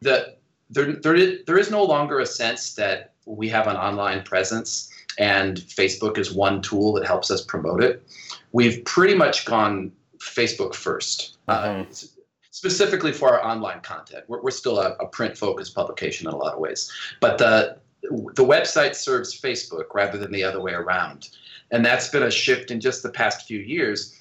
[0.00, 0.34] the
[0.70, 4.90] there there is, there is no longer a sense that we have an online presence
[5.18, 8.02] and Facebook is one tool that helps us promote it.
[8.52, 11.84] We've pretty much gone Facebook 1st uh,
[12.60, 14.22] specifically for our online content.
[14.28, 17.78] We're, we're still a, a print focused publication in a lot of ways, but the
[18.02, 21.30] the website serves Facebook rather than the other way around.
[21.70, 24.18] And that's been a shift in just the past few years.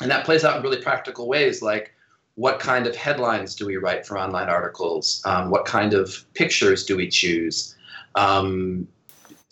[0.00, 1.62] And that plays out in really practical ways.
[1.62, 1.92] Like
[2.36, 5.20] what kind of headlines do we write for online articles?
[5.24, 7.76] Um, what kind of pictures do we choose?
[8.14, 8.86] Um,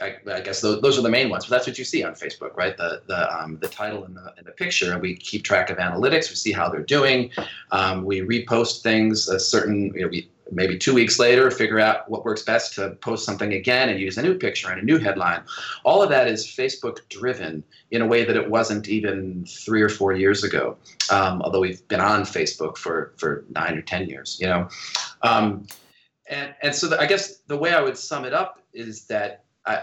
[0.01, 2.13] I, I, guess those, those, are the main ones, but that's what you see on
[2.13, 2.77] Facebook, right?
[2.77, 5.79] The the um, the title and the, and the picture, and we keep track of
[5.79, 6.31] analytics.
[6.31, 7.31] We see how they're doing.
[7.73, 12.09] Um, we repost things a certain, you know, we maybe two weeks later figure out
[12.09, 14.99] what works best to post something again and use a new picture and a new
[14.99, 15.43] headline.
[15.85, 19.89] All of that is Facebook driven in a way that it wasn't even three or
[19.89, 20.77] four years ago.
[21.11, 24.69] Um, although we've been on Facebook for for nine or ten years, you know.
[25.23, 25.67] Um,
[26.29, 29.45] and and so the, I guess the way I would sum it up is that
[29.69, 29.83] I,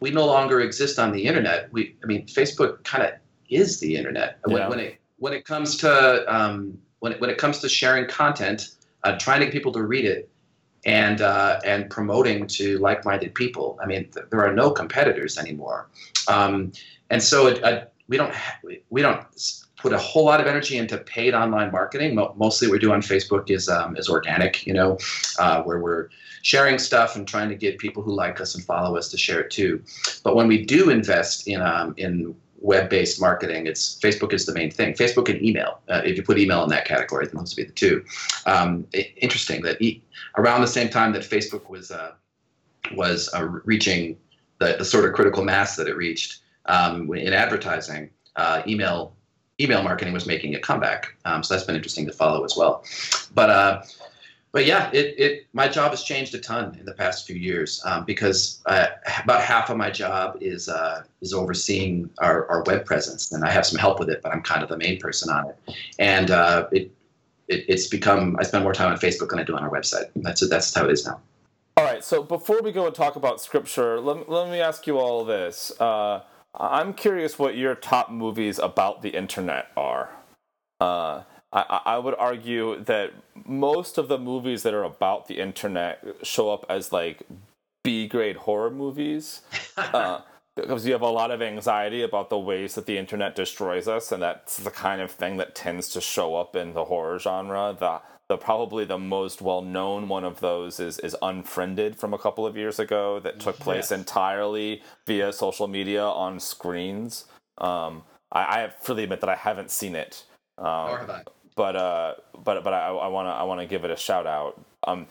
[0.00, 1.72] we no longer exist on the internet.
[1.72, 3.12] We, I mean, Facebook kind of
[3.48, 4.68] is the internet when, yeah.
[4.68, 8.70] when, it when it comes to um, when it, when it comes to sharing content,
[9.04, 10.30] uh, trying to get people to read it,
[10.84, 13.78] and uh, and promoting to like-minded people.
[13.82, 15.88] I mean, th- there are no competitors anymore,
[16.28, 16.72] um,
[17.10, 18.58] and so it, uh, we don't ha-
[18.90, 19.20] we don't
[19.78, 22.14] put a whole lot of energy into paid online marketing.
[22.36, 24.66] Mostly, what we do on Facebook is um, is organic.
[24.66, 24.98] You know,
[25.38, 26.08] uh, where we're
[26.42, 29.40] sharing stuff and trying to get people who like us and follow us to share
[29.40, 29.82] it too.
[30.22, 34.70] But when we do invest in um, in web-based marketing, it's Facebook is the main
[34.70, 34.92] thing.
[34.94, 35.80] Facebook and email.
[35.88, 38.04] Uh, if you put email in that category, then those would be the two.
[38.46, 40.02] Um, it, interesting that e-
[40.36, 42.12] around the same time that Facebook was uh,
[42.94, 44.16] was uh, reaching
[44.58, 49.14] the, the, sort of critical mass that it reached um, in advertising, uh, email
[49.60, 51.14] email marketing was making a comeback.
[51.24, 52.84] Um, so that's been interesting to follow as well.
[53.34, 53.82] But uh,
[54.52, 57.82] but yeah, it, it my job has changed a ton in the past few years
[57.84, 58.86] um, because uh,
[59.22, 63.50] about half of my job is uh, is overseeing our, our web presence, and I
[63.50, 65.76] have some help with it, but I'm kind of the main person on it.
[65.98, 66.90] And uh, it,
[67.48, 70.06] it, it's become I spend more time on Facebook than I do on our website.
[70.16, 71.20] That's that's how it is now.
[71.76, 72.02] All right.
[72.02, 75.70] So before we go and talk about scripture, let, let me ask you all this.
[76.54, 80.10] I'm curious what your top movies about the internet are.
[80.80, 81.22] Uh,
[81.52, 83.12] I, I would argue that
[83.44, 87.22] most of the movies that are about the internet show up as like
[87.84, 89.42] B grade horror movies.
[89.76, 90.20] uh,
[90.56, 94.10] because you have a lot of anxiety about the ways that the internet destroys us,
[94.10, 97.76] and that's the kind of thing that tends to show up in the horror genre.
[97.78, 102.18] The the probably the most well known one of those is is Unfriended from a
[102.18, 103.98] couple of years ago that took place yes.
[103.98, 107.24] entirely via social media on screens.
[107.58, 110.24] Um, I, I freely admit that I haven't seen it.
[110.58, 111.22] Um,
[111.56, 112.14] but uh,
[112.44, 114.60] but but I, I wanna I wanna give it a shout out.
[114.84, 115.06] Um,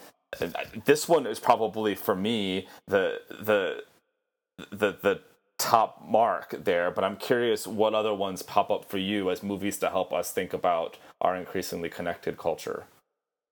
[0.85, 3.83] this one is probably for me the the
[4.71, 5.21] the the
[5.57, 6.91] top mark there.
[6.91, 10.31] But I'm curious what other ones pop up for you as movies to help us
[10.31, 12.85] think about our increasingly connected culture.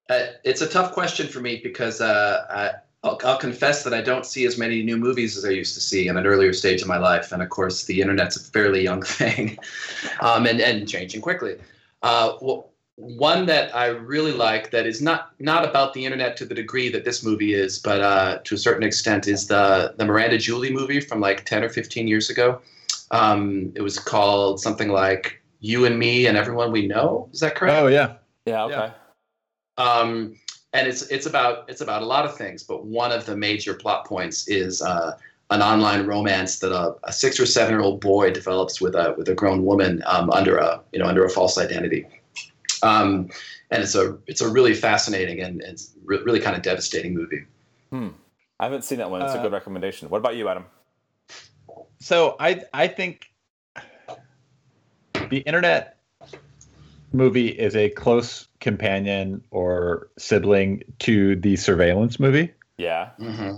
[0.09, 2.71] Uh, it's a tough question for me because uh, I,
[3.07, 5.81] I'll, I'll, confess that I don't see as many new movies as I used to
[5.81, 8.83] see in an earlier stage of my life, and of course, the internet's a fairly
[8.83, 9.57] young thing,
[10.21, 11.57] um, and and changing quickly.
[12.03, 16.45] Uh, well, one that I really like that is not not about the internet to
[16.45, 20.05] the degree that this movie is, but uh, to a certain extent is the the
[20.05, 22.61] Miranda July movie from like ten or fifteen years ago.
[23.11, 27.55] Um, it was called something like "You and Me and Everyone We Know." Is that
[27.55, 27.75] correct?
[27.81, 28.93] Oh yeah, yeah, okay.
[29.77, 30.35] Um,
[30.73, 33.73] and it's it's about it's about a lot of things, but one of the major
[33.73, 35.17] plot points is uh,
[35.49, 39.15] an online romance that a, a, six or seven year old boy develops with a
[39.17, 42.05] with a grown woman um, under a you know under a false identity.
[42.83, 43.29] Um,
[43.71, 47.45] and it's a it's a really fascinating and it's re- really kind of devastating movie.
[47.89, 48.09] Hmm.
[48.59, 49.21] I haven't seen that one.
[49.21, 50.09] It's uh, a good recommendation.
[50.09, 50.65] What about you, Adam?
[51.99, 53.31] So I I think
[55.29, 55.94] the internet
[57.15, 62.53] movie is a close companion or sibling to the surveillance movie.
[62.77, 63.11] Yeah.
[63.19, 63.57] Mm-hmm.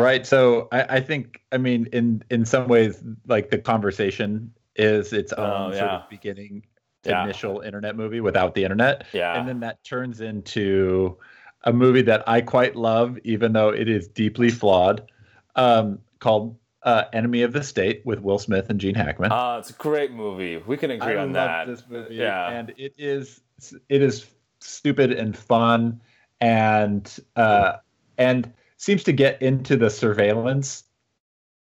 [0.00, 0.26] Right.
[0.26, 5.32] So I, I, think I mean in in some ways like the conversation is its
[5.36, 5.78] oh, own oh, yeah.
[5.78, 6.62] sort of beginning
[7.04, 7.24] yeah.
[7.24, 9.06] initial internet movie without the internet.
[9.12, 9.38] Yeah.
[9.38, 11.16] And then that turns into
[11.64, 15.10] a movie that I quite love, even though it is deeply flawed,
[15.56, 19.32] um, called uh, Enemy of the State with Will Smith and Gene Hackman.
[19.32, 20.58] Uh, it's a great movie.
[20.58, 21.66] We can agree I on that.
[21.66, 22.14] This movie.
[22.14, 22.48] Yeah.
[22.50, 23.40] And it is
[23.88, 24.26] it is
[24.60, 26.00] stupid and fun
[26.40, 27.74] and uh,
[28.16, 30.84] and seems to get into the surveillance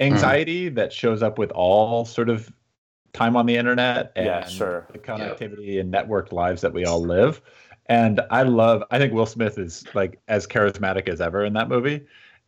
[0.00, 0.74] anxiety mm.
[0.74, 2.52] that shows up with all sort of
[3.12, 4.86] time on the internet and yeah, sure.
[4.92, 5.84] the connectivity yep.
[5.84, 7.40] and networked lives that we all live.
[7.86, 11.68] And I love, I think Will Smith is like as charismatic as ever in that
[11.68, 12.04] movie.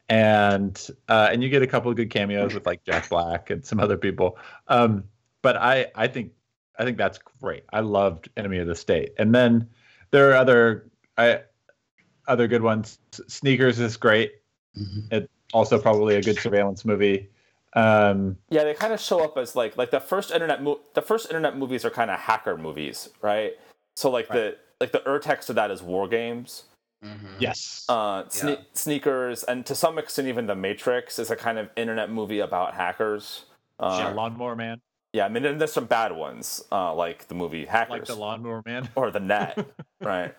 [0.08, 3.64] And uh, and you get a couple of good cameos with like Jack Black and
[3.64, 4.38] some other people.
[4.68, 5.04] Um,
[5.42, 6.32] but I I think
[6.78, 7.64] I think that's great.
[7.72, 9.12] I loved Enemy of the State.
[9.18, 9.68] And then
[10.10, 11.40] there are other I
[12.26, 12.98] other good ones.
[13.26, 14.32] Sneakers is great.
[14.76, 15.14] Mm-hmm.
[15.14, 17.28] It also probably a good surveillance movie.
[17.74, 21.02] Um, yeah, they kind of show up as like like the first internet mo- the
[21.02, 23.52] first internet movies are kind of hacker movies, right?
[23.96, 24.36] So like right.
[24.36, 26.64] the like the urtext of that is war games.
[27.04, 27.36] Mhm.
[27.38, 27.84] Yes.
[27.88, 28.62] Uh, sne- Yeah.
[28.72, 32.74] sneakers, and to some extent, even The Matrix is a kind of internet movie about
[32.74, 33.44] hackers.
[33.78, 34.80] Uh, yeah, Lawnmower Man.
[35.12, 38.16] yeah, I mean, and there's some bad ones, uh, like the movie Hackers Like the
[38.16, 38.88] Lawnmower Man.
[38.96, 39.56] or The Net,
[40.00, 40.34] right?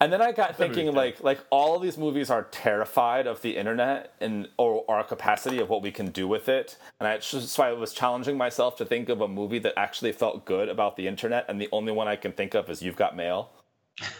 [0.00, 3.40] And then I got That thinking, like, like all of these movies are terrified of
[3.42, 6.76] the internet and or our capacity of what we can do with it.
[7.00, 10.12] And I just, so I was challenging myself to think of a movie that actually
[10.12, 12.96] felt good about the internet, and the only one I can think of is You've
[12.96, 13.50] Got Mail.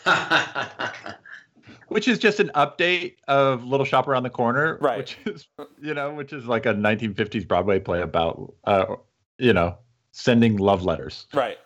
[1.88, 4.98] which is just an update of Little Shop Around the Corner, Right.
[4.98, 5.46] Which is,
[5.80, 8.96] you know, which is like a 1950s Broadway play about, uh,
[9.38, 9.78] you know,
[10.12, 11.26] sending love letters.
[11.32, 11.58] Right.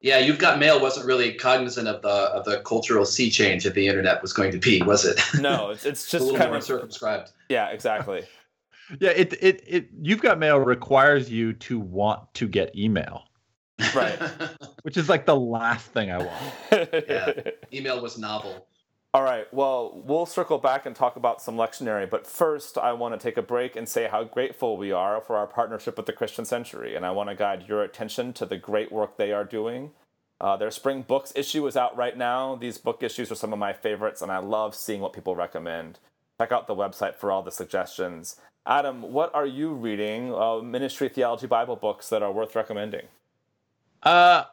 [0.00, 3.74] yeah, you've got mail wasn't really cognizant of the of the cultural sea change that
[3.74, 5.20] the internet was going to be, was it?
[5.40, 7.30] No, it's, it's It's a little kind more of circumscribed.
[7.48, 8.22] yeah, exactly.
[9.00, 9.88] Yeah, it it it.
[10.02, 13.22] You've got mail requires you to want to get email,
[13.94, 14.18] Right.
[14.82, 16.90] which is like the last thing I want.
[17.08, 17.32] Yeah.
[17.72, 18.66] Email was novel.
[19.14, 19.46] All right.
[19.52, 23.36] Well, we'll circle back and talk about some lectionary, but first, I want to take
[23.36, 26.96] a break and say how grateful we are for our partnership with the Christian Century,
[26.96, 29.90] and I want to guide your attention to the great work they are doing.
[30.40, 32.54] Uh, their spring books issue is out right now.
[32.56, 35.98] These book issues are some of my favorites, and I love seeing what people recommend.
[36.40, 38.36] Check out the website for all the suggestions.
[38.66, 40.34] Adam, what are you reading?
[40.34, 43.06] Uh, ministry theology Bible books that are worth recommending?
[44.02, 44.44] Uh,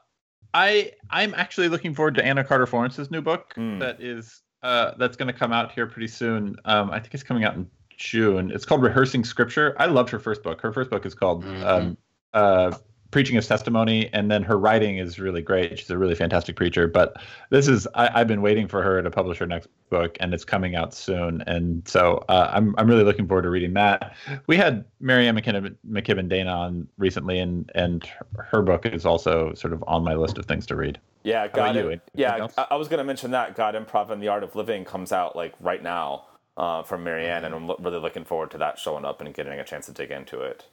[0.53, 3.79] I I'm actually looking forward to Anna Carter Florence's new book Hmm.
[3.79, 6.55] that is uh that's going to come out here pretty soon.
[6.65, 8.51] Um, I think it's coming out in June.
[8.51, 9.75] It's called Rehearsing Scripture.
[9.77, 10.61] I loved her first book.
[10.61, 11.63] Her first book is called Mhm.
[11.65, 11.97] um,
[12.33, 12.71] uh,
[13.11, 15.79] Preaching as Testimony, and then her writing is really great.
[15.79, 16.87] She's a really fantastic preacher.
[16.87, 17.15] But
[17.49, 20.45] this is I, I've been waiting for her to publish her next book, and it's
[20.45, 21.41] coming out soon.
[21.47, 24.15] And so uh, I'm I'm really looking forward to reading that.
[24.45, 28.07] We had MaryAnn McKibben, McKibben Dana on recently, and and
[28.37, 30.99] her book is also sort of on my list of things to read.
[31.23, 31.75] Yeah, God.
[31.93, 32.47] Im- yeah.
[32.57, 35.11] I, I was going to mention that God Improv and the Art of Living comes
[35.11, 36.25] out like right now
[36.57, 39.59] uh, from MaryAnn, and I'm lo- really looking forward to that showing up and getting
[39.59, 40.65] a chance to dig into it.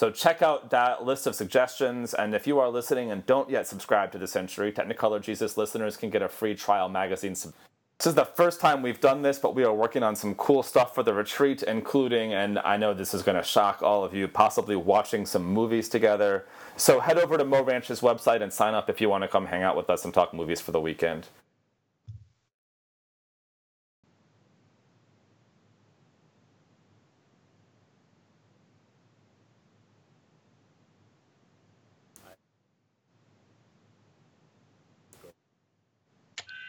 [0.00, 3.68] So check out that list of suggestions, and if you are listening and don't yet
[3.68, 7.34] subscribe to the Century, Technicolor Jesus listeners can get a free trial magazine.
[7.36, 7.54] sub-
[8.02, 10.64] This is the first time we've done this, but we are working on some cool
[10.64, 14.12] stuff for the retreat, including, and I know this is going to shock all of
[14.12, 16.44] you, possibly watching some movies together.
[16.76, 19.46] So head over to Mo Ranch's website and sign up if you want to come
[19.46, 21.28] hang out with us and talk movies for the weekend.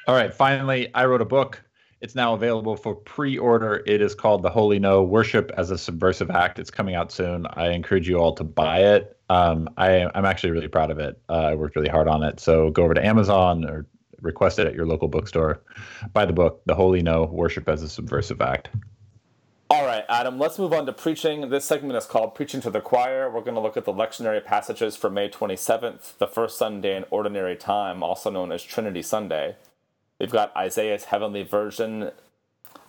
[0.06, 1.64] All right, finally, I wrote a book.
[2.02, 3.82] It's now available for pre-order.
[3.86, 6.60] It is called The Holy No: Worship as a Subversive Act.
[6.60, 7.48] It's coming out soon.
[7.54, 9.18] I encourage you all to buy it.
[9.30, 11.22] Um, I, I'm actually really proud of it.
[11.30, 12.42] Uh, I worked really hard on it.
[12.42, 13.86] So go over to Amazon or
[14.22, 15.62] request it at your local bookstore.
[16.12, 18.68] Buy the book, The Holy No: Worship as a Subversive Act.
[19.70, 21.50] All right, Adam, let's move on to preaching.
[21.50, 23.32] This segment is called Preaching to the Choir.
[23.32, 27.06] We're going to look at the lectionary passages for May 27th, the first Sunday in
[27.10, 29.56] Ordinary Time, also known as Trinity Sunday.
[30.24, 32.12] We've got Isaiah's heavenly version,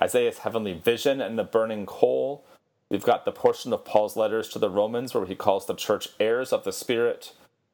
[0.00, 2.44] Isaiah's heavenly vision and the burning coal.
[2.88, 6.10] We've got the portion of Paul's letters to the Romans where he calls the church
[6.20, 7.32] heirs of the Spirit.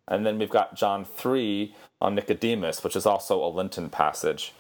[0.09, 4.55] And then we've got John 3 on Nicodemus, which is also a Lenten passage.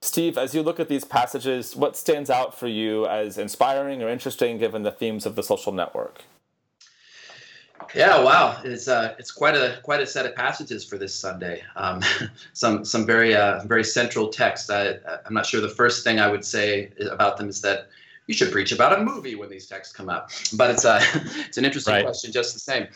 [0.00, 4.08] Steve, as you look at these passages, what stands out for you as inspiring or
[4.08, 6.22] interesting given the themes of the social network?
[7.94, 11.62] Yeah, wow, it's uh, it's quite a quite a set of passages for this Sunday.
[11.76, 12.00] Um,
[12.52, 14.70] some some very uh, very central text.
[14.70, 14.94] I,
[15.26, 17.88] I'm not sure the first thing I would say about them is that
[18.26, 20.32] you should preach about a movie when these texts come out.
[20.56, 21.00] But it's uh,
[21.46, 22.04] it's an interesting Right.
[22.04, 22.88] question just the same.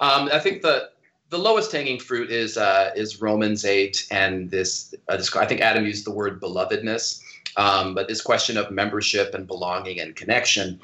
[0.00, 0.90] Um, I think the
[1.30, 4.94] the lowest hanging fruit is uh, is Romans eight and this.
[5.08, 7.20] Uh, this I think Adam used the word belovedness,
[7.56, 10.80] um, but this question of membership and belonging and connection.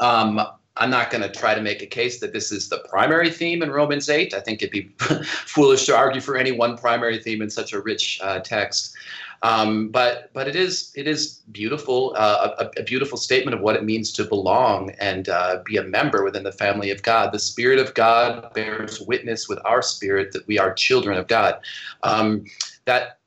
[0.00, 0.40] Um,
[0.78, 3.62] I'm not going to try to make a case that this is the primary theme
[3.62, 4.34] in Romans 8.
[4.34, 4.90] I think it'd be
[5.24, 8.94] foolish to argue for any one primary theme in such a rich uh, text.
[9.42, 13.76] Um, but but it is it is beautiful uh, a, a beautiful statement of what
[13.76, 17.32] it means to belong and uh, be a member within the family of God.
[17.32, 21.60] The Spirit of God bears witness with our spirit that we are children of God.
[22.02, 22.44] Um,
[22.86, 23.18] that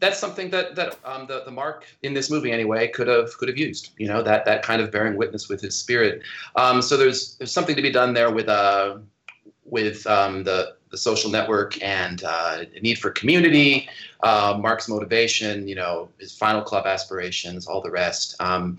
[0.00, 3.48] that's something that that um, the the Mark in this movie anyway could have could
[3.48, 3.90] have used.
[3.96, 6.22] You know that that kind of bearing witness with his spirit.
[6.56, 8.98] Um, so there's there's something to be done there with uh
[9.64, 13.88] with um, the the social network and uh, need for community,
[14.22, 18.36] uh, Mark's motivation, you know, his final club aspirations, all the rest.
[18.38, 18.76] Um,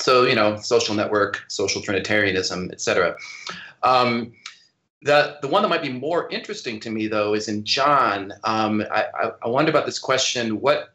[0.00, 3.16] so you know, social network, social Trinitarianism, etc.
[3.84, 4.32] Um,
[5.04, 8.32] the the one that might be more interesting to me though is in John.
[8.42, 10.94] Um, I, I, wonder about this question: what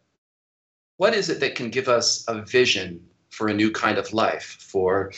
[0.98, 4.58] what is it that can give us a vision for a new kind of life?
[4.60, 5.14] For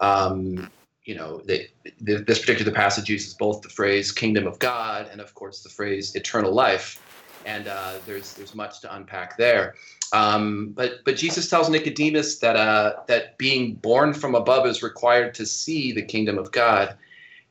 [0.00, 0.68] um,
[1.04, 1.68] you know, the,
[2.00, 5.68] the, this particular passage uses both the phrase "kingdom of God" and, of course, the
[5.68, 7.00] phrase "eternal life,"
[7.44, 9.76] and uh, there's there's much to unpack there.
[10.12, 15.34] Um, but but Jesus tells Nicodemus that uh, that being born from above is required
[15.34, 16.96] to see the kingdom of God,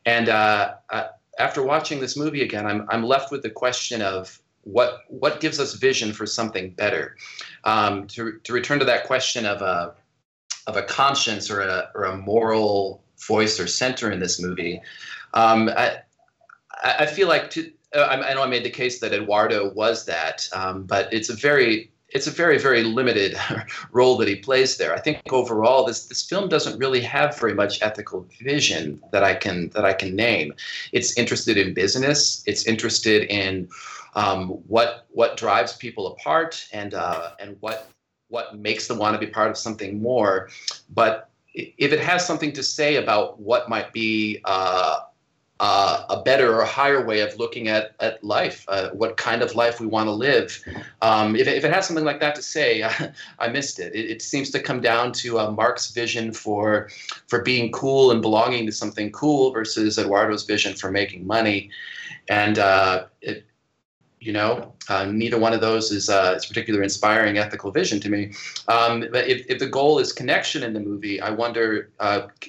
[0.05, 1.07] and uh, uh
[1.39, 5.59] after watching this movie again, I'm I'm left with the question of what what gives
[5.59, 7.15] us vision for something better.
[7.63, 9.95] Um, to to return to that question of a
[10.67, 14.81] of a conscience or a or a moral voice or center in this movie.
[15.33, 15.99] Um, I,
[16.83, 20.47] I feel like to, uh, I know I made the case that Eduardo was that,
[20.53, 23.35] um, but it's a very it's a very very limited
[23.91, 24.93] role that he plays there.
[24.93, 29.35] I think overall this this film doesn't really have very much ethical vision that I
[29.35, 30.53] can that I can name.
[30.91, 32.43] It's interested in business.
[32.45, 33.67] It's interested in
[34.15, 37.89] um, what what drives people apart and uh, and what
[38.29, 40.49] what makes them want to be part of something more.
[40.89, 45.01] But if it has something to say about what might be uh,
[45.59, 49.55] uh, a better or higher way of looking at, at life, uh, what kind of
[49.55, 50.61] life we want to live.
[51.01, 52.83] Um, if, if, it has something like that to say,
[53.39, 53.93] I, missed it.
[53.93, 54.09] it.
[54.09, 54.21] it.
[54.21, 56.89] seems to come down to uh, Mark's vision for
[57.27, 61.69] for being cool and belonging to something cool versus Eduardo's vision for making money.
[62.29, 63.45] And uh, it,
[64.19, 68.09] you know, uh, neither one of those is uh, is particularly inspiring ethical vision to
[68.09, 68.33] me.
[68.67, 71.91] Um, but if, if the goal is connection in the movie, I wonder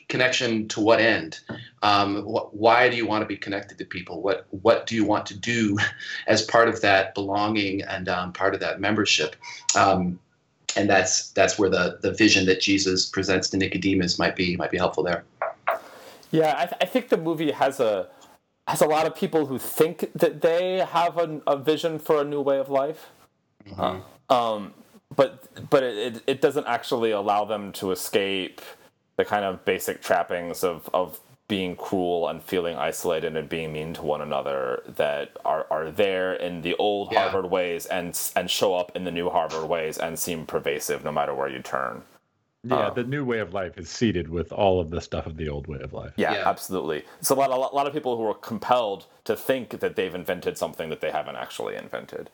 [0.09, 1.41] connection to what end?
[1.85, 4.23] Um, wh- why do you want to be connected to people?
[4.23, 5.79] What what do you want to do
[6.27, 9.37] as part of that belonging and um, part of that membership?
[9.77, 10.19] Um,
[10.77, 14.71] and that's that's where the the vision that Jesus presents to Nicodemus might be might
[14.71, 15.25] be helpful there.
[16.31, 18.09] Yeah, I, th- I think the movie has a
[18.67, 22.25] has a lot of people who think that they have a, a vision for a
[22.25, 23.11] new way of life.
[23.69, 24.01] Mm-hmm.
[24.31, 24.75] Uh, um,
[25.15, 28.63] but but it, it doesn't actually allow them to escape
[29.17, 33.93] the kind of basic trappings of, of being cruel and feeling isolated and being mean
[33.95, 37.21] to one another that are, are there in the old yeah.
[37.21, 41.13] Harvard ways and and show up in the new Harvard ways and seem pervasive no
[41.13, 42.03] matter where you turn.
[42.67, 45.37] Yeah, um, the new way of life is seeded with all of the stuff of
[45.37, 46.15] the old way of life.
[46.17, 46.49] Yeah, yeah.
[46.49, 47.05] absolutely.
[47.21, 49.97] So a lot, a lot, a lot of people who are compelled to think that
[49.97, 52.31] they've invented something that they haven't actually invented.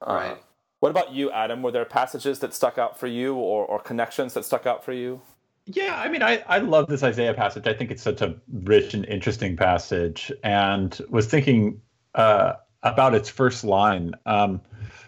[0.00, 0.30] Uh, right.
[0.32, 0.36] Uh,
[0.78, 1.62] what about you, Adam?
[1.62, 4.92] Were there passages that stuck out for you, or, or connections that stuck out for
[4.92, 5.22] you?
[5.66, 7.66] Yeah, I mean, I, I love this Isaiah passage.
[7.66, 11.80] I think it's such a rich and interesting passage, and was thinking
[12.14, 14.12] uh, about its first line.
[14.26, 14.60] Um,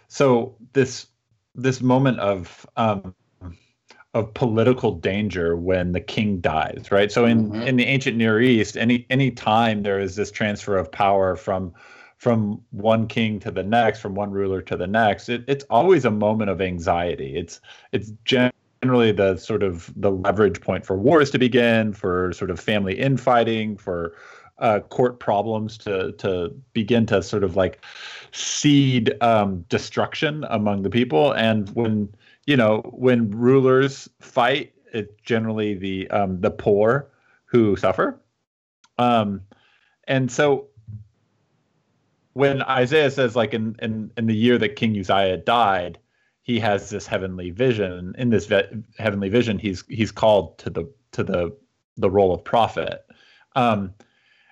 [0.09, 1.07] so this
[1.55, 3.15] this moment of um,
[4.15, 7.13] of political danger when the king dies, right?
[7.13, 7.63] So in mm-hmm.
[7.63, 11.75] in the ancient Near East, any any time there is this transfer of power from
[12.17, 16.07] from one king to the next, from one ruler to the next, it, it's always
[16.07, 17.37] a moment of anxiety.
[17.37, 17.61] It's
[17.93, 18.11] it's
[18.83, 22.99] generally the sort of the leverage point for wars to begin, for sort of family
[22.99, 24.15] infighting, for
[24.59, 27.85] uh, court problems to to begin to sort of like
[28.33, 32.09] seed um, destruction among the people, and when
[32.47, 37.11] you know, when rulers fight, it's generally the um, the poor
[37.45, 38.21] who suffer.
[38.99, 39.43] Um,
[40.05, 40.69] and so
[42.33, 45.99] when Isaiah says, like in, in in the year that King Uzziah died,
[46.47, 48.15] he has this heavenly vision.
[48.17, 51.57] In this ve- heavenly vision, he's he's called to the to the
[51.97, 53.05] the role of prophet.
[53.57, 53.95] Um,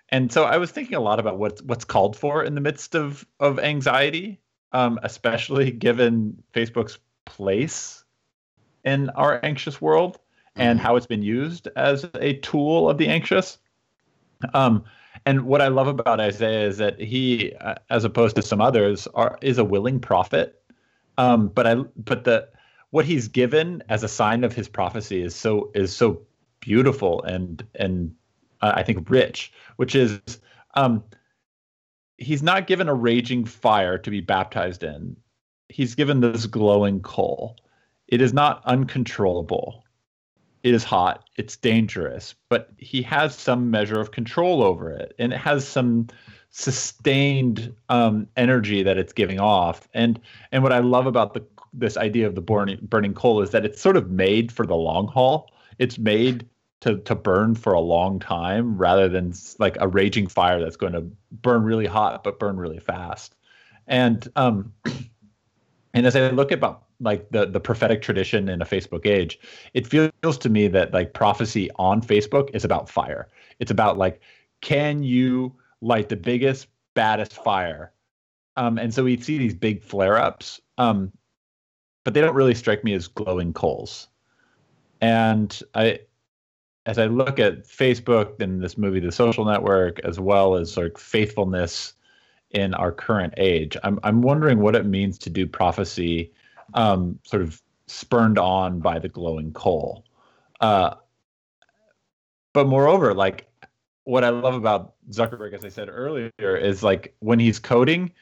[0.09, 2.97] and so I was thinking a lot about what's what's called for in the midst
[2.97, 4.41] of of anxiety,
[4.73, 8.03] um, especially given Facebook's place
[8.83, 10.19] in our anxious world
[10.57, 10.87] and mm-hmm.
[10.87, 13.59] how it's been used as a tool of the anxious.
[14.53, 14.85] Um,
[15.27, 19.07] and what I love about Isaiah is that he, uh, as opposed to some others,
[19.15, 20.61] are, is a willing prophet.
[21.19, 22.49] Um, but I, but the
[22.91, 26.23] what he's given as a sign of his prophecy is so is so
[26.61, 28.15] beautiful and and
[28.61, 30.21] uh, I think rich, which is
[30.75, 31.05] um,
[32.19, 35.17] he's not given a raging fire to be baptized in
[35.69, 37.57] he's given this glowing coal.
[38.07, 39.85] It is not uncontrollable.
[40.63, 41.25] It is hot.
[41.37, 46.07] It's dangerous, but he has some measure of control over it, and it has some
[46.57, 49.89] sustained um, energy that it's giving off.
[49.93, 50.21] And
[50.53, 53.65] and what I love about the this idea of the burning burning coal is that
[53.65, 55.51] it's sort of made for the long haul.
[55.81, 56.49] It's made
[56.83, 60.93] to to burn for a long time rather than like a raging fire that's going
[60.93, 63.35] to burn really hot but burn really fast.
[63.89, 64.73] And um,
[65.95, 69.41] and as I look about like the the prophetic tradition in a Facebook age,
[69.75, 73.27] it feels to me that like prophecy on Facebook is about fire.
[73.59, 74.21] It's about like,
[74.61, 75.53] can you
[75.85, 77.93] light the biggest, baddest fire.
[78.57, 81.13] Um, and so we'd see these big flare ups, um,
[82.05, 84.09] but they don't really strike me as glowing coals.
[85.01, 86.01] And I,
[86.87, 90.99] as I look at Facebook and this movie, The Social Network, as well as like
[90.99, 91.95] faithfulness
[92.51, 96.33] in our current age, I'm I'm wondering what it means to do prophecy,
[96.75, 100.05] um, sort of spurned on by the glowing coal.
[100.61, 100.95] Uh,
[102.53, 103.49] but moreover, like
[104.05, 108.13] what I love about Zuckerberg, as I said earlier, is like when he's coding,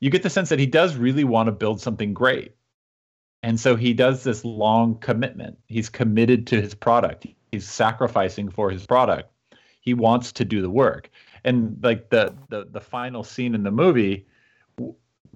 [0.00, 2.54] you get the sense that he does really want to build something great.
[3.42, 5.58] And so he does this long commitment.
[5.66, 7.26] He's committed to his product.
[7.52, 9.30] He's sacrificing for his product.
[9.80, 11.10] He wants to do the work.
[11.42, 14.26] And like the the the final scene in the movie,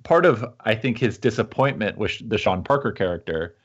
[0.03, 3.57] part of I think his disappointment with the Sean Parker character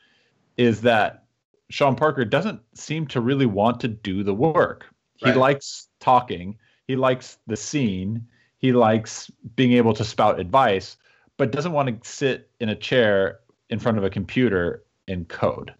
[0.55, 1.25] is that
[1.69, 4.85] Sean Parker doesn't seem to really want to do the work.
[5.15, 5.37] He right.
[5.37, 6.57] likes talking.
[6.87, 8.25] He likes the scene.
[8.57, 10.97] He likes being able to spout advice,
[11.37, 13.39] but doesn't want to sit in a chair
[13.69, 15.73] in front of a computer and code.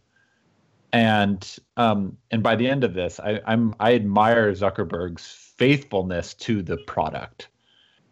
[0.92, 1.48] And
[1.78, 6.78] um, and by the end of this, I, I'm I admire Zuckerberg's faithfulness to the
[6.78, 7.50] product,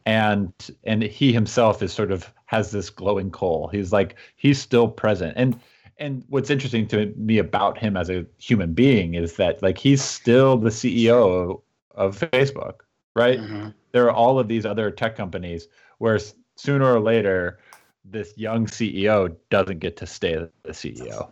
[0.05, 0.53] and
[0.83, 3.67] and he himself is sort of has this glowing coal.
[3.69, 5.59] He's like he's still present, and
[5.97, 10.03] and what's interesting to me about him as a human being is that like he's
[10.03, 11.61] still the CEO
[11.97, 12.81] of, Facebook,
[13.15, 13.39] right?
[13.39, 13.69] Mm-hmm.
[13.91, 15.67] There are all of these other tech companies
[15.97, 16.19] where
[16.55, 17.59] sooner or later
[18.05, 21.29] this young CEO doesn't get to stay the CEO.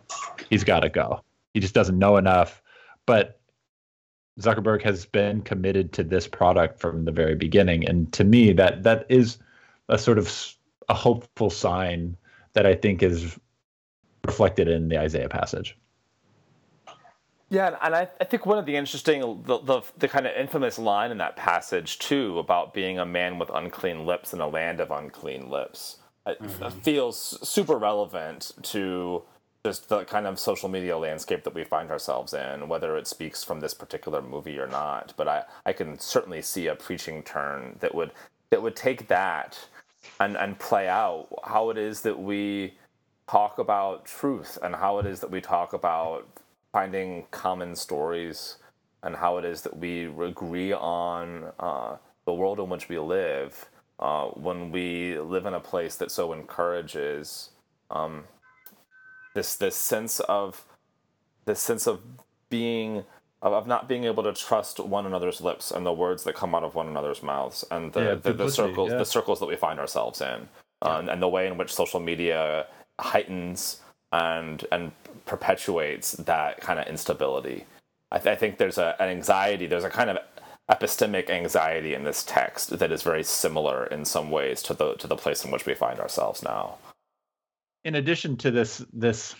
[0.50, 1.22] He's got to go.
[1.54, 2.62] He just doesn't know enough.
[3.06, 3.40] But
[4.40, 8.82] Zuckerberg has been committed to this product from the very beginning, and to me, that
[8.82, 9.38] that is
[9.88, 10.54] a sort of
[10.88, 12.16] a hopeful sign
[12.52, 13.38] that I think is
[14.26, 15.76] reflected in the Isaiah passage.
[17.48, 20.78] Yeah, and I, I think one of the interesting, the, the, the kind of infamous
[20.78, 24.80] line in that passage too about being a man with unclean lips in a land
[24.80, 26.80] of unclean lips mm-hmm.
[26.80, 29.22] feels super relevant to
[29.64, 33.42] just the kind of social media landscape that we find ourselves in, whether it speaks
[33.42, 35.12] from this particular movie or not.
[35.16, 38.12] But I, I can certainly see a preaching turn that would
[38.50, 39.58] that would take that
[40.20, 42.74] and, and play out how it is that we
[43.28, 46.28] talk about truth and how it is that we talk about
[46.76, 48.58] finding common stories
[49.02, 51.96] and how it is that we agree on uh,
[52.26, 53.64] the world in which we live
[53.98, 57.48] uh, when we live in a place that so encourages
[57.90, 58.24] um,
[59.34, 60.66] this this sense of
[61.46, 62.02] this sense of
[62.50, 63.04] being
[63.40, 66.62] of, not being able to trust one another's lips and the words that come out
[66.62, 68.98] of one another's mouths and the, yeah, the, the, circles yeah.
[68.98, 70.46] the circles that we find ourselves in
[70.82, 72.66] uh, and, and the way in which social media
[73.00, 73.80] heightens
[74.12, 74.92] and and
[75.26, 77.66] perpetuates that kind of instability.
[78.10, 79.66] I, th- I think there's a, an anxiety.
[79.66, 80.18] There's a kind of
[80.70, 85.06] epistemic anxiety in this text that is very similar in some ways to the to
[85.06, 86.78] the place in which we find ourselves now.
[87.84, 89.34] In addition to this this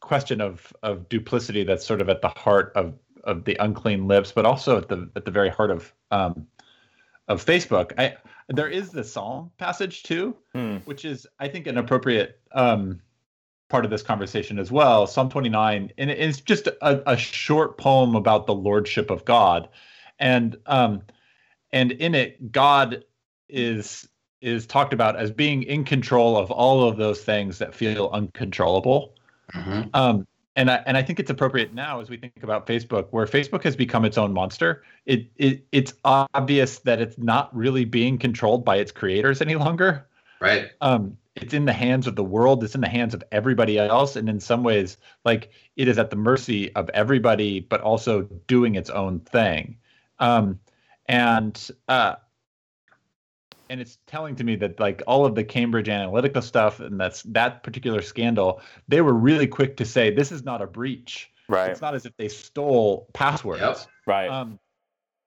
[0.00, 4.32] question of of duplicity that's sort of at the heart of of the unclean lips,
[4.32, 6.46] but also at the at the very heart of um,
[7.28, 7.92] of Facebook.
[7.98, 8.16] I
[8.48, 10.76] there is the Psalm passage too, hmm.
[10.84, 13.00] which is I think an appropriate um,
[13.68, 15.06] part of this conversation as well.
[15.06, 19.68] Psalm 29, and it's just a, a short poem about the lordship of God
[20.18, 21.02] and um,
[21.72, 23.04] and in it, God
[23.48, 24.08] is
[24.40, 29.14] is talked about as being in control of all of those things that feel uncontrollable.
[29.54, 29.88] Mm-hmm.
[29.94, 33.26] Um, and I and I think it's appropriate now as we think about Facebook, where
[33.26, 34.84] Facebook has become its own monster.
[35.04, 40.06] It, it it's obvious that it's not really being controlled by its creators any longer.
[40.40, 40.70] Right.
[40.80, 42.64] Um, it's in the hands of the world.
[42.64, 46.10] It's in the hands of everybody else, and in some ways, like it is at
[46.10, 49.76] the mercy of everybody, but also doing its own thing.
[50.18, 50.58] Um,
[51.06, 52.16] and uh,
[53.68, 57.22] and it's telling to me that like all of the Cambridge Analytica stuff and that's
[57.24, 61.30] that particular scandal, they were really quick to say this is not a breach.
[61.48, 61.70] Right.
[61.70, 63.60] It's not as if they stole passwords.
[63.60, 63.78] Yep.
[64.06, 64.28] Right.
[64.28, 64.58] Um,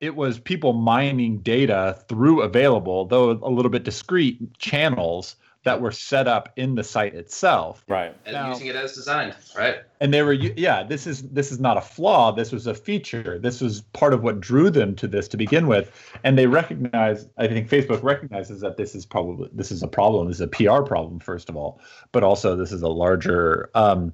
[0.02, 5.92] it was people mining data through available, though a little bit discreet channels that were
[5.92, 7.84] set up in the site itself.
[7.88, 8.16] Right.
[8.26, 9.36] And now, using it as designed.
[9.58, 9.78] Right.
[10.00, 13.38] And they were yeah, this is this is not a flaw, this was a feature.
[13.40, 15.92] This was part of what drew them to this to begin with.
[16.24, 20.28] And they recognize I think Facebook recognizes that this is probably this is a problem.
[20.28, 21.82] This is a PR problem first of all,
[22.14, 24.14] but also this is a larger um,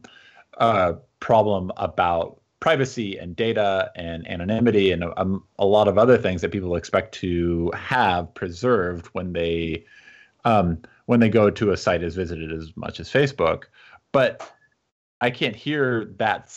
[0.57, 6.41] uh, problem about privacy and data and anonymity and um, a lot of other things
[6.41, 9.85] that people expect to have preserved when they
[10.45, 13.65] um, when they go to a site as visited as much as Facebook.
[14.11, 14.49] But
[15.21, 16.55] I can't hear that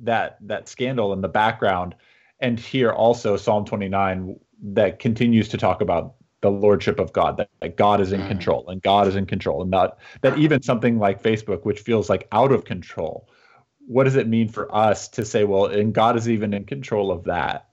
[0.00, 1.94] that that scandal in the background
[2.40, 7.50] and hear also Psalm 29 that continues to talk about the lordship of God, that,
[7.60, 8.28] that God is in mm.
[8.28, 12.08] control and God is in control, and not that even something like Facebook, which feels
[12.08, 13.28] like out of control,
[13.86, 17.10] what does it mean for us to say, well, and God is even in control
[17.10, 17.68] of that?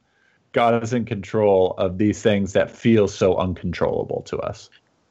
[0.52, 4.70] God is in control of these things that feel so uncontrollable to us.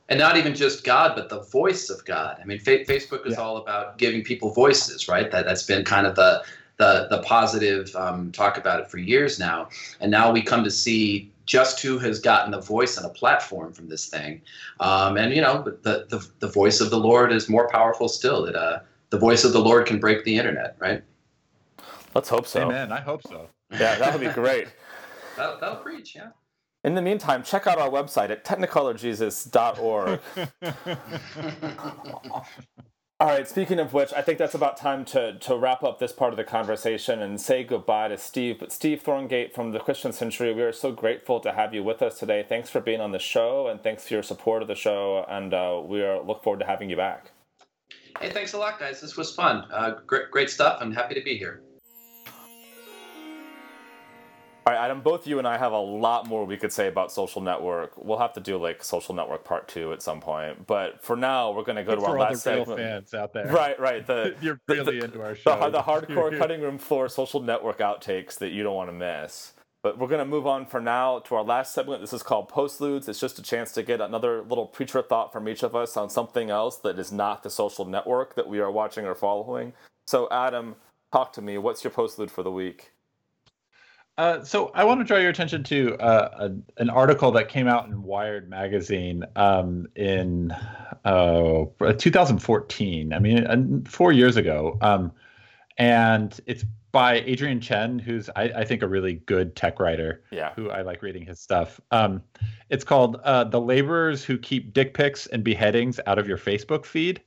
[0.08, 2.38] And not even just God, but the voice of God.
[2.40, 3.40] I mean, fa- Facebook is yeah.
[3.40, 5.30] all about giving people voices, right?
[5.30, 6.44] That that's been kind of the
[6.76, 9.68] the the positive um, talk about it for years now.
[10.00, 13.72] And now we come to see just who has gotten a voice and a platform
[13.72, 14.40] from this thing.
[14.80, 18.44] Um, and you know, the, the the voice of the Lord is more powerful still.
[18.44, 18.80] That uh,
[19.10, 21.02] the voice of the Lord can break the internet, right?
[22.14, 22.62] Let's hope so.
[22.62, 22.92] Amen.
[22.92, 23.48] I hope so.
[23.70, 24.68] Yeah, that would be great.
[25.36, 26.28] that'll, that'll preach, yeah.
[26.84, 30.20] In the meantime, check out our website at technicolorjesus.org.
[33.20, 36.12] All right, speaking of which, I think that's about time to, to wrap up this
[36.12, 38.58] part of the conversation and say goodbye to Steve.
[38.60, 42.02] But Steve Thorngate from the Christian Century, we are so grateful to have you with
[42.02, 42.44] us today.
[42.46, 45.24] Thanks for being on the show and thanks for your support of the show.
[45.26, 47.30] And uh, we are look forward to having you back.
[48.20, 49.00] Hey, thanks a lot, guys.
[49.00, 49.64] This was fun.
[49.72, 50.76] Uh, great, great stuff.
[50.82, 51.63] I'm happy to be here.
[54.66, 57.12] All right, Adam, both you and I have a lot more we could say about
[57.12, 57.92] social network.
[58.02, 60.66] We'll have to do like social network part two at some point.
[60.66, 62.78] But for now, we're going to go to our last segment.
[62.78, 63.46] fans out there.
[63.48, 64.06] Right, right.
[64.06, 65.60] The, You're really the, into our show.
[65.60, 69.52] The, the hardcore cutting room floor social network outtakes that you don't want to miss.
[69.82, 72.00] But we're going to move on for now to our last segment.
[72.00, 73.06] This is called Postludes.
[73.06, 76.08] It's just a chance to get another little preacher thought from each of us on
[76.08, 79.74] something else that is not the social network that we are watching or following.
[80.06, 80.76] So, Adam,
[81.12, 81.58] talk to me.
[81.58, 82.93] What's your postlude for the week?
[84.16, 87.66] Uh, so I want to draw your attention to uh, a, an article that came
[87.66, 90.52] out in Wired magazine um, in
[91.04, 91.64] uh,
[91.98, 93.12] 2014.
[93.12, 95.10] I mean, four years ago, um,
[95.78, 100.22] and it's by Adrian Chen, who's I, I, think a really good tech writer.
[100.30, 101.80] Yeah, who I like reading his stuff.
[101.90, 102.22] Um,
[102.70, 106.84] it's called uh, "The Laborers Who Keep Dick Pics and Beheadings Out of Your Facebook
[106.86, 107.20] Feed."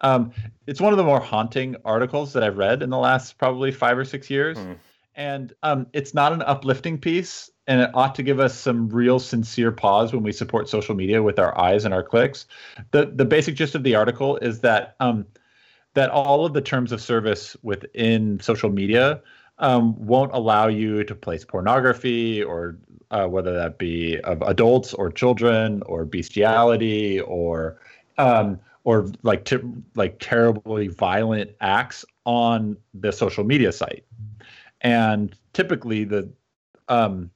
[0.00, 0.32] Um,
[0.66, 3.98] it's one of the more haunting articles that I've read in the last probably five
[3.98, 4.56] or six years.
[4.56, 4.78] Mm
[5.20, 9.20] and um, it's not an uplifting piece and it ought to give us some real
[9.20, 12.46] sincere pause when we support social media with our eyes and our clicks.
[12.92, 15.26] The the basic gist of the article is that um,
[15.92, 19.20] that all of the terms of service within social media
[19.58, 22.78] um, won't allow you to place pornography or
[23.10, 27.78] uh, whether that be of adults or children or bestiality or
[28.16, 29.46] um, or like
[29.94, 34.06] like terribly violent acts on the social media site
[34.80, 36.32] and typically the
[36.88, 37.30] um,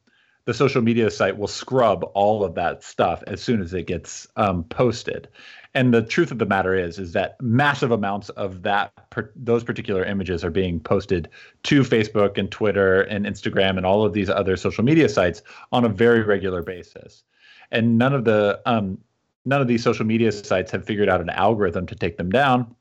[0.47, 4.27] the social media site will scrub all of that stuff as soon as it gets
[4.37, 5.29] um, posted.
[5.73, 9.65] And the truth of the matter is, is that massive amounts of that per, those
[9.65, 11.29] particular images are being posted
[11.65, 15.43] to Facebook and Twitter and Instagram and all of these other social media sites
[15.73, 17.25] on a very regular basis.
[17.71, 18.99] And none of the um,
[19.47, 22.77] none of these social media sites have figured out an algorithm to take them down,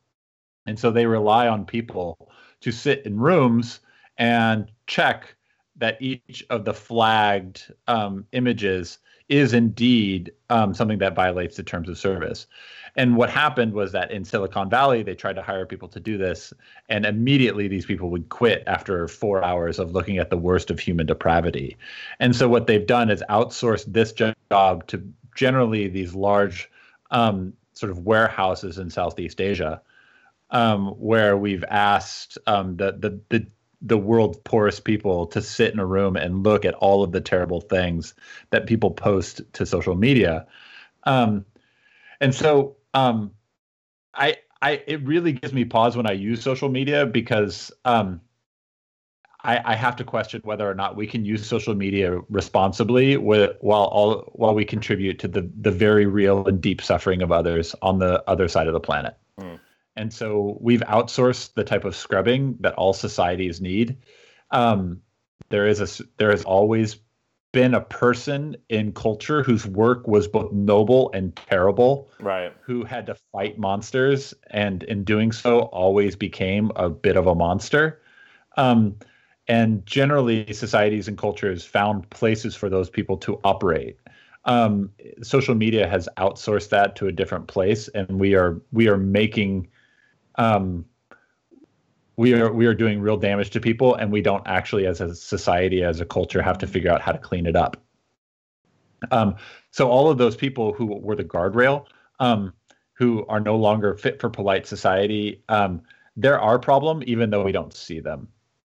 [0.65, 2.29] and so they rely on people
[2.61, 3.79] to sit in rooms
[4.17, 5.35] and check
[5.77, 8.99] that each of the flagged um, images
[9.29, 12.45] is indeed um, something that violates the terms of service.
[12.95, 16.17] And what happened was that in Silicon Valley, they tried to hire people to do
[16.17, 16.53] this,
[16.89, 20.79] and immediately these people would quit after four hours of looking at the worst of
[20.79, 21.75] human depravity.
[22.19, 25.01] And so what they've done is outsourced this job to
[25.35, 26.69] generally these large
[27.09, 29.81] um, sort of warehouses in Southeast Asia,
[30.51, 33.47] um, where we've asked um, the, the the
[33.83, 37.21] the world's poorest people to sit in a room and look at all of the
[37.21, 38.13] terrible things
[38.49, 40.47] that people post to social media.
[41.03, 41.45] Um,
[42.21, 43.31] and so um,
[44.13, 48.21] I, I, it really gives me pause when I use social media because um,
[49.43, 53.57] I, I, have to question whether or not we can use social media responsibly with,
[53.59, 57.75] while all while we contribute to the the very real and deep suffering of others
[57.81, 59.17] on the other side of the planet.
[59.37, 59.59] Mm.
[59.95, 63.97] And so we've outsourced the type of scrubbing that all societies need.
[64.51, 65.01] Um,
[65.49, 66.97] there is a there has always
[67.51, 72.09] been a person in culture whose work was both noble and terrible.
[72.19, 72.51] Right.
[72.61, 77.35] Who had to fight monsters and in doing so always became a bit of a
[77.35, 78.01] monster.
[78.57, 78.95] Um,
[79.47, 83.99] and generally societies and cultures found places for those people to operate
[84.45, 84.91] um,
[85.21, 89.67] social media has outsourced that to a different place and we are we are making
[90.35, 90.85] um,
[92.15, 95.15] we are we are doing real damage to people, and we don't actually, as a
[95.15, 97.77] society, as a culture, have to figure out how to clean it up.
[99.11, 99.35] Um,
[99.71, 101.85] so all of those people who were the guardrail,
[102.19, 102.53] um,
[102.93, 105.81] who are no longer fit for polite society, um,
[106.15, 108.27] they're our problem, even though we don't see them.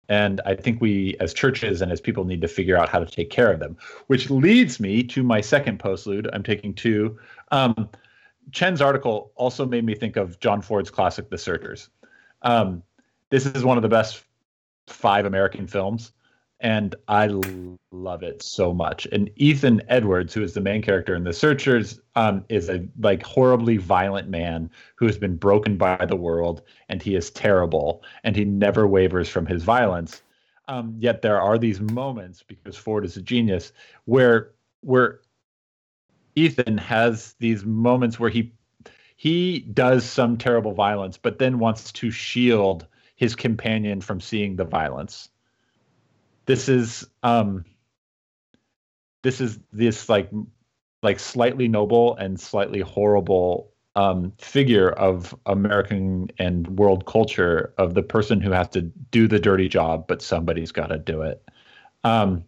[0.08, 3.06] And I think we, as churches and as people, need to figure out how to
[3.06, 3.76] take care of them.
[4.08, 6.30] Which leads me to my second postlude.
[6.32, 7.18] I'm taking two.
[7.52, 7.90] Um,
[8.52, 11.90] Chen's article also made me think of John Ford's classic, The Searchers.
[12.42, 12.84] Um,
[13.30, 14.24] this is one of the best
[14.88, 16.12] five American films,
[16.60, 17.28] and I
[17.92, 19.08] love it so much.
[19.12, 23.24] And Ethan Edwards, who is the main character in The Searchers, um, is a like
[23.24, 28.36] horribly violent man who has been broken by the world, and he is terrible, and
[28.36, 30.22] he never wavers from his violence.
[30.68, 33.72] Um, yet there are these moments because Ford is a genius
[34.06, 35.22] where where
[36.36, 38.54] Ethan has these moments where he
[39.18, 44.66] he does some terrible violence, but then wants to shield his companion from seeing the
[44.66, 45.30] violence.
[46.46, 47.66] This is um
[49.24, 50.30] this is this like
[51.02, 58.04] like slightly noble and slightly horrible um, figure of American and world culture of the
[58.04, 61.48] person who has to do the dirty job, but somebody's got to do it.
[62.04, 62.44] Um,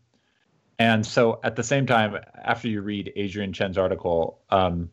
[0.80, 4.89] and so at the same time, after you read Adrian Chen's article, um,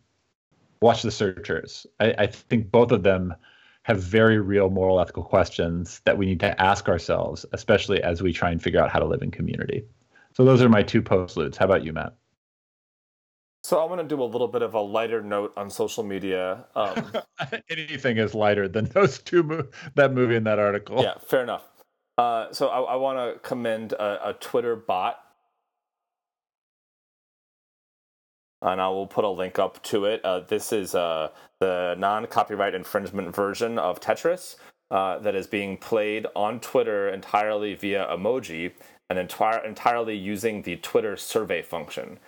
[0.81, 1.87] watch The Searchers.
[2.01, 3.35] I, I, think both of them
[3.83, 8.33] have very real moral ethical questions that we need to ask ourselves, especially as we
[8.33, 9.85] try and figure out how to live in community.
[10.33, 11.57] So those are my two postludes.
[11.57, 12.15] How about you, Matt?
[13.63, 16.67] So I want to do a little bit of a lighter note on social media.
[16.75, 17.13] Um,
[17.71, 21.03] Anything is lighter than those two mo- that movie and that article.
[21.03, 21.65] Yeah, fair enough.
[22.19, 25.19] Uh, so I, I want to commend a, a Twitter bot
[28.65, 30.25] and I will put a link up to it.
[30.25, 31.29] Uh, this is uh,
[31.61, 34.57] the non-copyright infringement version of Tetris
[34.91, 38.73] uh, that is being played on Twitter entirely via emoji
[39.11, 42.19] and entire, entirely using the Twitter survey function.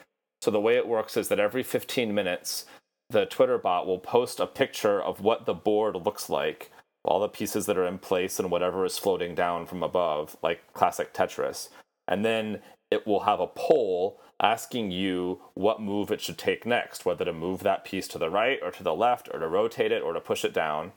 [0.43, 2.67] So the way it works is that every 15 minutes,
[3.09, 6.71] the Twitter bot will post a picture of what the board looks like,
[7.03, 10.61] all the pieces that are in place and whatever is floating down from above, like
[10.75, 11.71] classic Tetris.
[12.07, 12.61] And then
[12.91, 17.33] it will have a poll asking you what move it should take next, whether to
[17.33, 20.13] move that piece to the right or to the left, or to rotate it or
[20.13, 20.93] to push it down.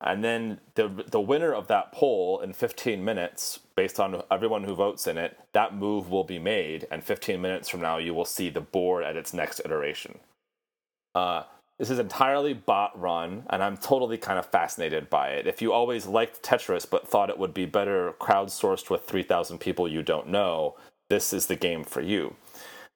[0.00, 4.74] And then the the winner of that poll in 15 minutes, based on everyone who
[4.74, 6.86] votes in it, that move will be made.
[6.90, 10.18] And 15 minutes from now, you will see the board at its next iteration.
[11.14, 11.44] Uh,
[11.78, 15.46] this is entirely bot run, and I'm totally kind of fascinated by it.
[15.46, 19.88] If you always liked Tetris but thought it would be better crowdsourced with 3,000 people
[19.88, 20.76] you don't know,
[21.14, 22.34] this is the game for you.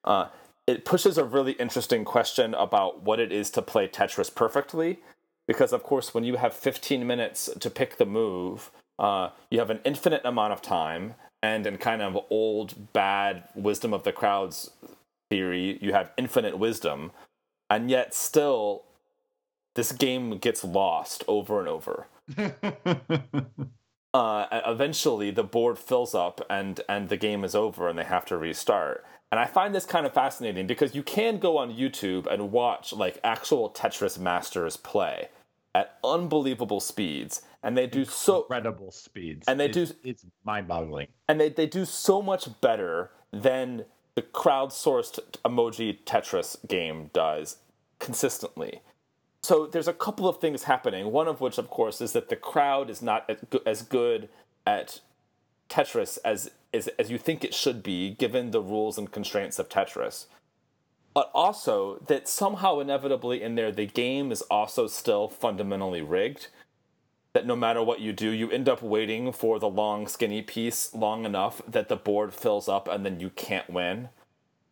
[0.03, 0.27] Uh,
[0.67, 4.99] it pushes a really interesting question about what it is to play Tetris perfectly.
[5.47, 9.69] Because, of course, when you have 15 minutes to pick the move, uh, you have
[9.69, 11.15] an infinite amount of time.
[11.41, 14.69] And in kind of old, bad wisdom of the crowds
[15.29, 17.11] theory, you have infinite wisdom.
[17.69, 18.83] And yet, still,
[19.75, 22.07] this game gets lost over and over.
[24.13, 28.25] uh, eventually, the board fills up and, and the game is over and they have
[28.25, 29.05] to restart.
[29.31, 32.91] And I find this kind of fascinating because you can go on YouTube and watch
[32.93, 35.29] like actual Tetris masters play
[35.75, 37.43] at unbelievable speeds.
[37.61, 39.47] And they do so incredible speeds.
[39.47, 41.07] And they it's, do it's mind-boggling.
[41.27, 43.85] And they, they do so much better than
[44.15, 47.57] the crowdsourced emoji tetris game does
[47.99, 48.81] consistently
[49.49, 52.35] so there's a couple of things happening one of which of course is that the
[52.35, 53.29] crowd is not
[53.65, 54.29] as good
[54.65, 55.01] at
[55.69, 59.69] tetris as as, as you think it should be given the rules and constraints of
[59.69, 60.25] Tetris.
[61.13, 66.47] But also that somehow inevitably in there the game is also still fundamentally rigged.
[67.33, 70.93] That no matter what you do, you end up waiting for the long skinny piece
[70.93, 74.09] long enough that the board fills up and then you can't win.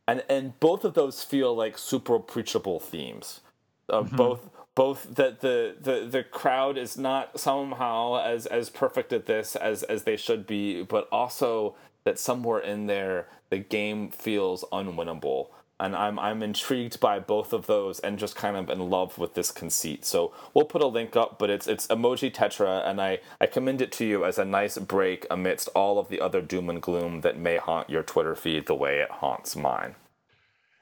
[0.07, 3.41] And and both of those feel like super preachable themes.
[3.89, 4.17] Of mm-hmm.
[4.17, 9.55] both both that the, the the crowd is not somehow as as perfect at this
[9.55, 11.73] as as they should be, but also
[12.03, 15.47] that somewhere in there the game feels unwinnable.
[15.79, 19.33] And I'm I'm intrigued by both of those and just kind of in love with
[19.33, 20.05] this conceit.
[20.05, 23.81] So we'll put a link up, but it's it's emoji tetra, and I, I commend
[23.81, 27.21] it to you as a nice break amidst all of the other doom and gloom
[27.21, 29.95] that may haunt your Twitter feed the way it haunts mine.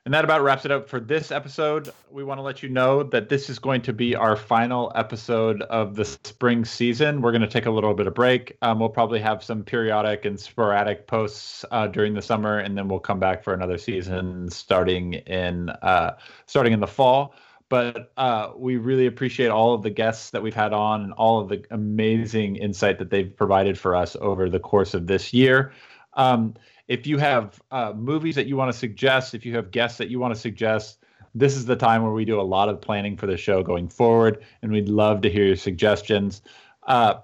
[0.05, 1.89] And that about wraps it up for this episode.
[2.11, 5.63] We want to let you know that this is going to be our final episode
[5.63, 7.23] of the spring season.
[7.23, 8.55] We're going to take a little bit of break.
[8.61, 12.87] Um, we'll probably have some periodic and sporadic posts uh, during the summer, and then
[12.87, 17.33] we'll come back for another season starting in uh, starting in the fall.
[17.67, 21.39] But uh, we really appreciate all of the guests that we've had on and all
[21.39, 25.73] of the amazing insight that they've provided for us over the course of this year.
[26.13, 26.53] Um,
[26.87, 30.09] if you have uh, movies that you want to suggest, if you have guests that
[30.09, 33.17] you want to suggest, this is the time where we do a lot of planning
[33.17, 36.41] for the show going forward, and we'd love to hear your suggestions.
[36.83, 37.15] Uh,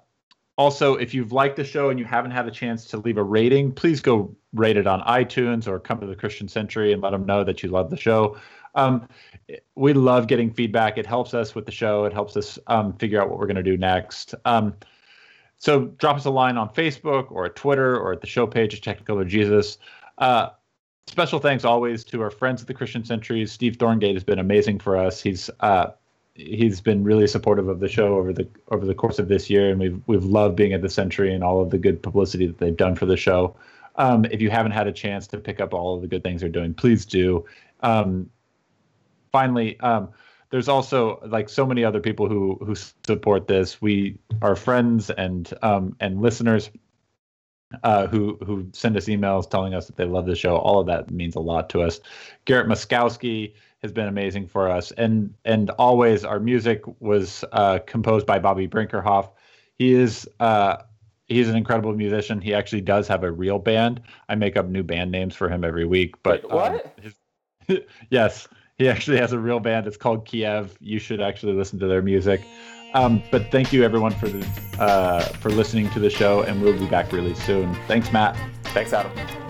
[0.57, 3.23] Also, if you've liked the show and you haven't had a chance to leave a
[3.23, 7.11] rating, please go rate it on iTunes or come to the Christian Century and let
[7.11, 8.37] them know that you love the show.
[8.75, 9.07] Um,
[9.75, 10.97] we love getting feedback.
[10.97, 12.05] It helps us with the show.
[12.05, 14.35] It helps us um, figure out what we're going to do next.
[14.45, 14.75] Um,
[15.61, 18.73] so drop us a line on Facebook or at Twitter or at the show page
[18.73, 19.77] of Technical Jesus.
[20.17, 20.49] Uh,
[21.05, 23.51] special thanks always to our friends at the Christian Centuries.
[23.51, 25.21] Steve Thorngate has been amazing for us.
[25.21, 25.91] He's uh,
[26.33, 29.69] he's been really supportive of the show over the over the course of this year,
[29.69, 32.57] and we've we've loved being at the Century and all of the good publicity that
[32.57, 33.55] they've done for the show.
[33.97, 36.41] Um, if you haven't had a chance to pick up all of the good things
[36.41, 37.45] they're doing, please do.
[37.81, 38.31] Um,
[39.31, 40.09] finally, um,
[40.51, 43.81] there's also like so many other people who who support this.
[43.81, 46.69] We are friends and um, and listeners
[47.83, 50.57] uh, who who send us emails telling us that they love the show.
[50.57, 51.99] All of that means a lot to us.
[52.45, 58.27] Garrett Muskowski has been amazing for us, and and always our music was uh, composed
[58.27, 59.29] by Bobby Brinkerhoff.
[59.77, 60.77] He is uh,
[61.27, 62.41] he's an incredible musician.
[62.41, 64.01] He actually does have a real band.
[64.27, 66.21] I make up new band names for him every week.
[66.23, 66.73] But Wait, what?
[66.73, 66.91] Um,
[67.67, 68.49] his, yes,
[68.81, 69.87] he actually has a real band.
[69.87, 70.75] It's called Kiev.
[70.81, 72.41] You should actually listen to their music.
[72.93, 74.45] Um, but thank you everyone for the,
[74.79, 77.73] uh, for listening to the show, and we'll be back really soon.
[77.87, 78.35] Thanks, Matt.
[78.65, 79.40] Thanks, Adam.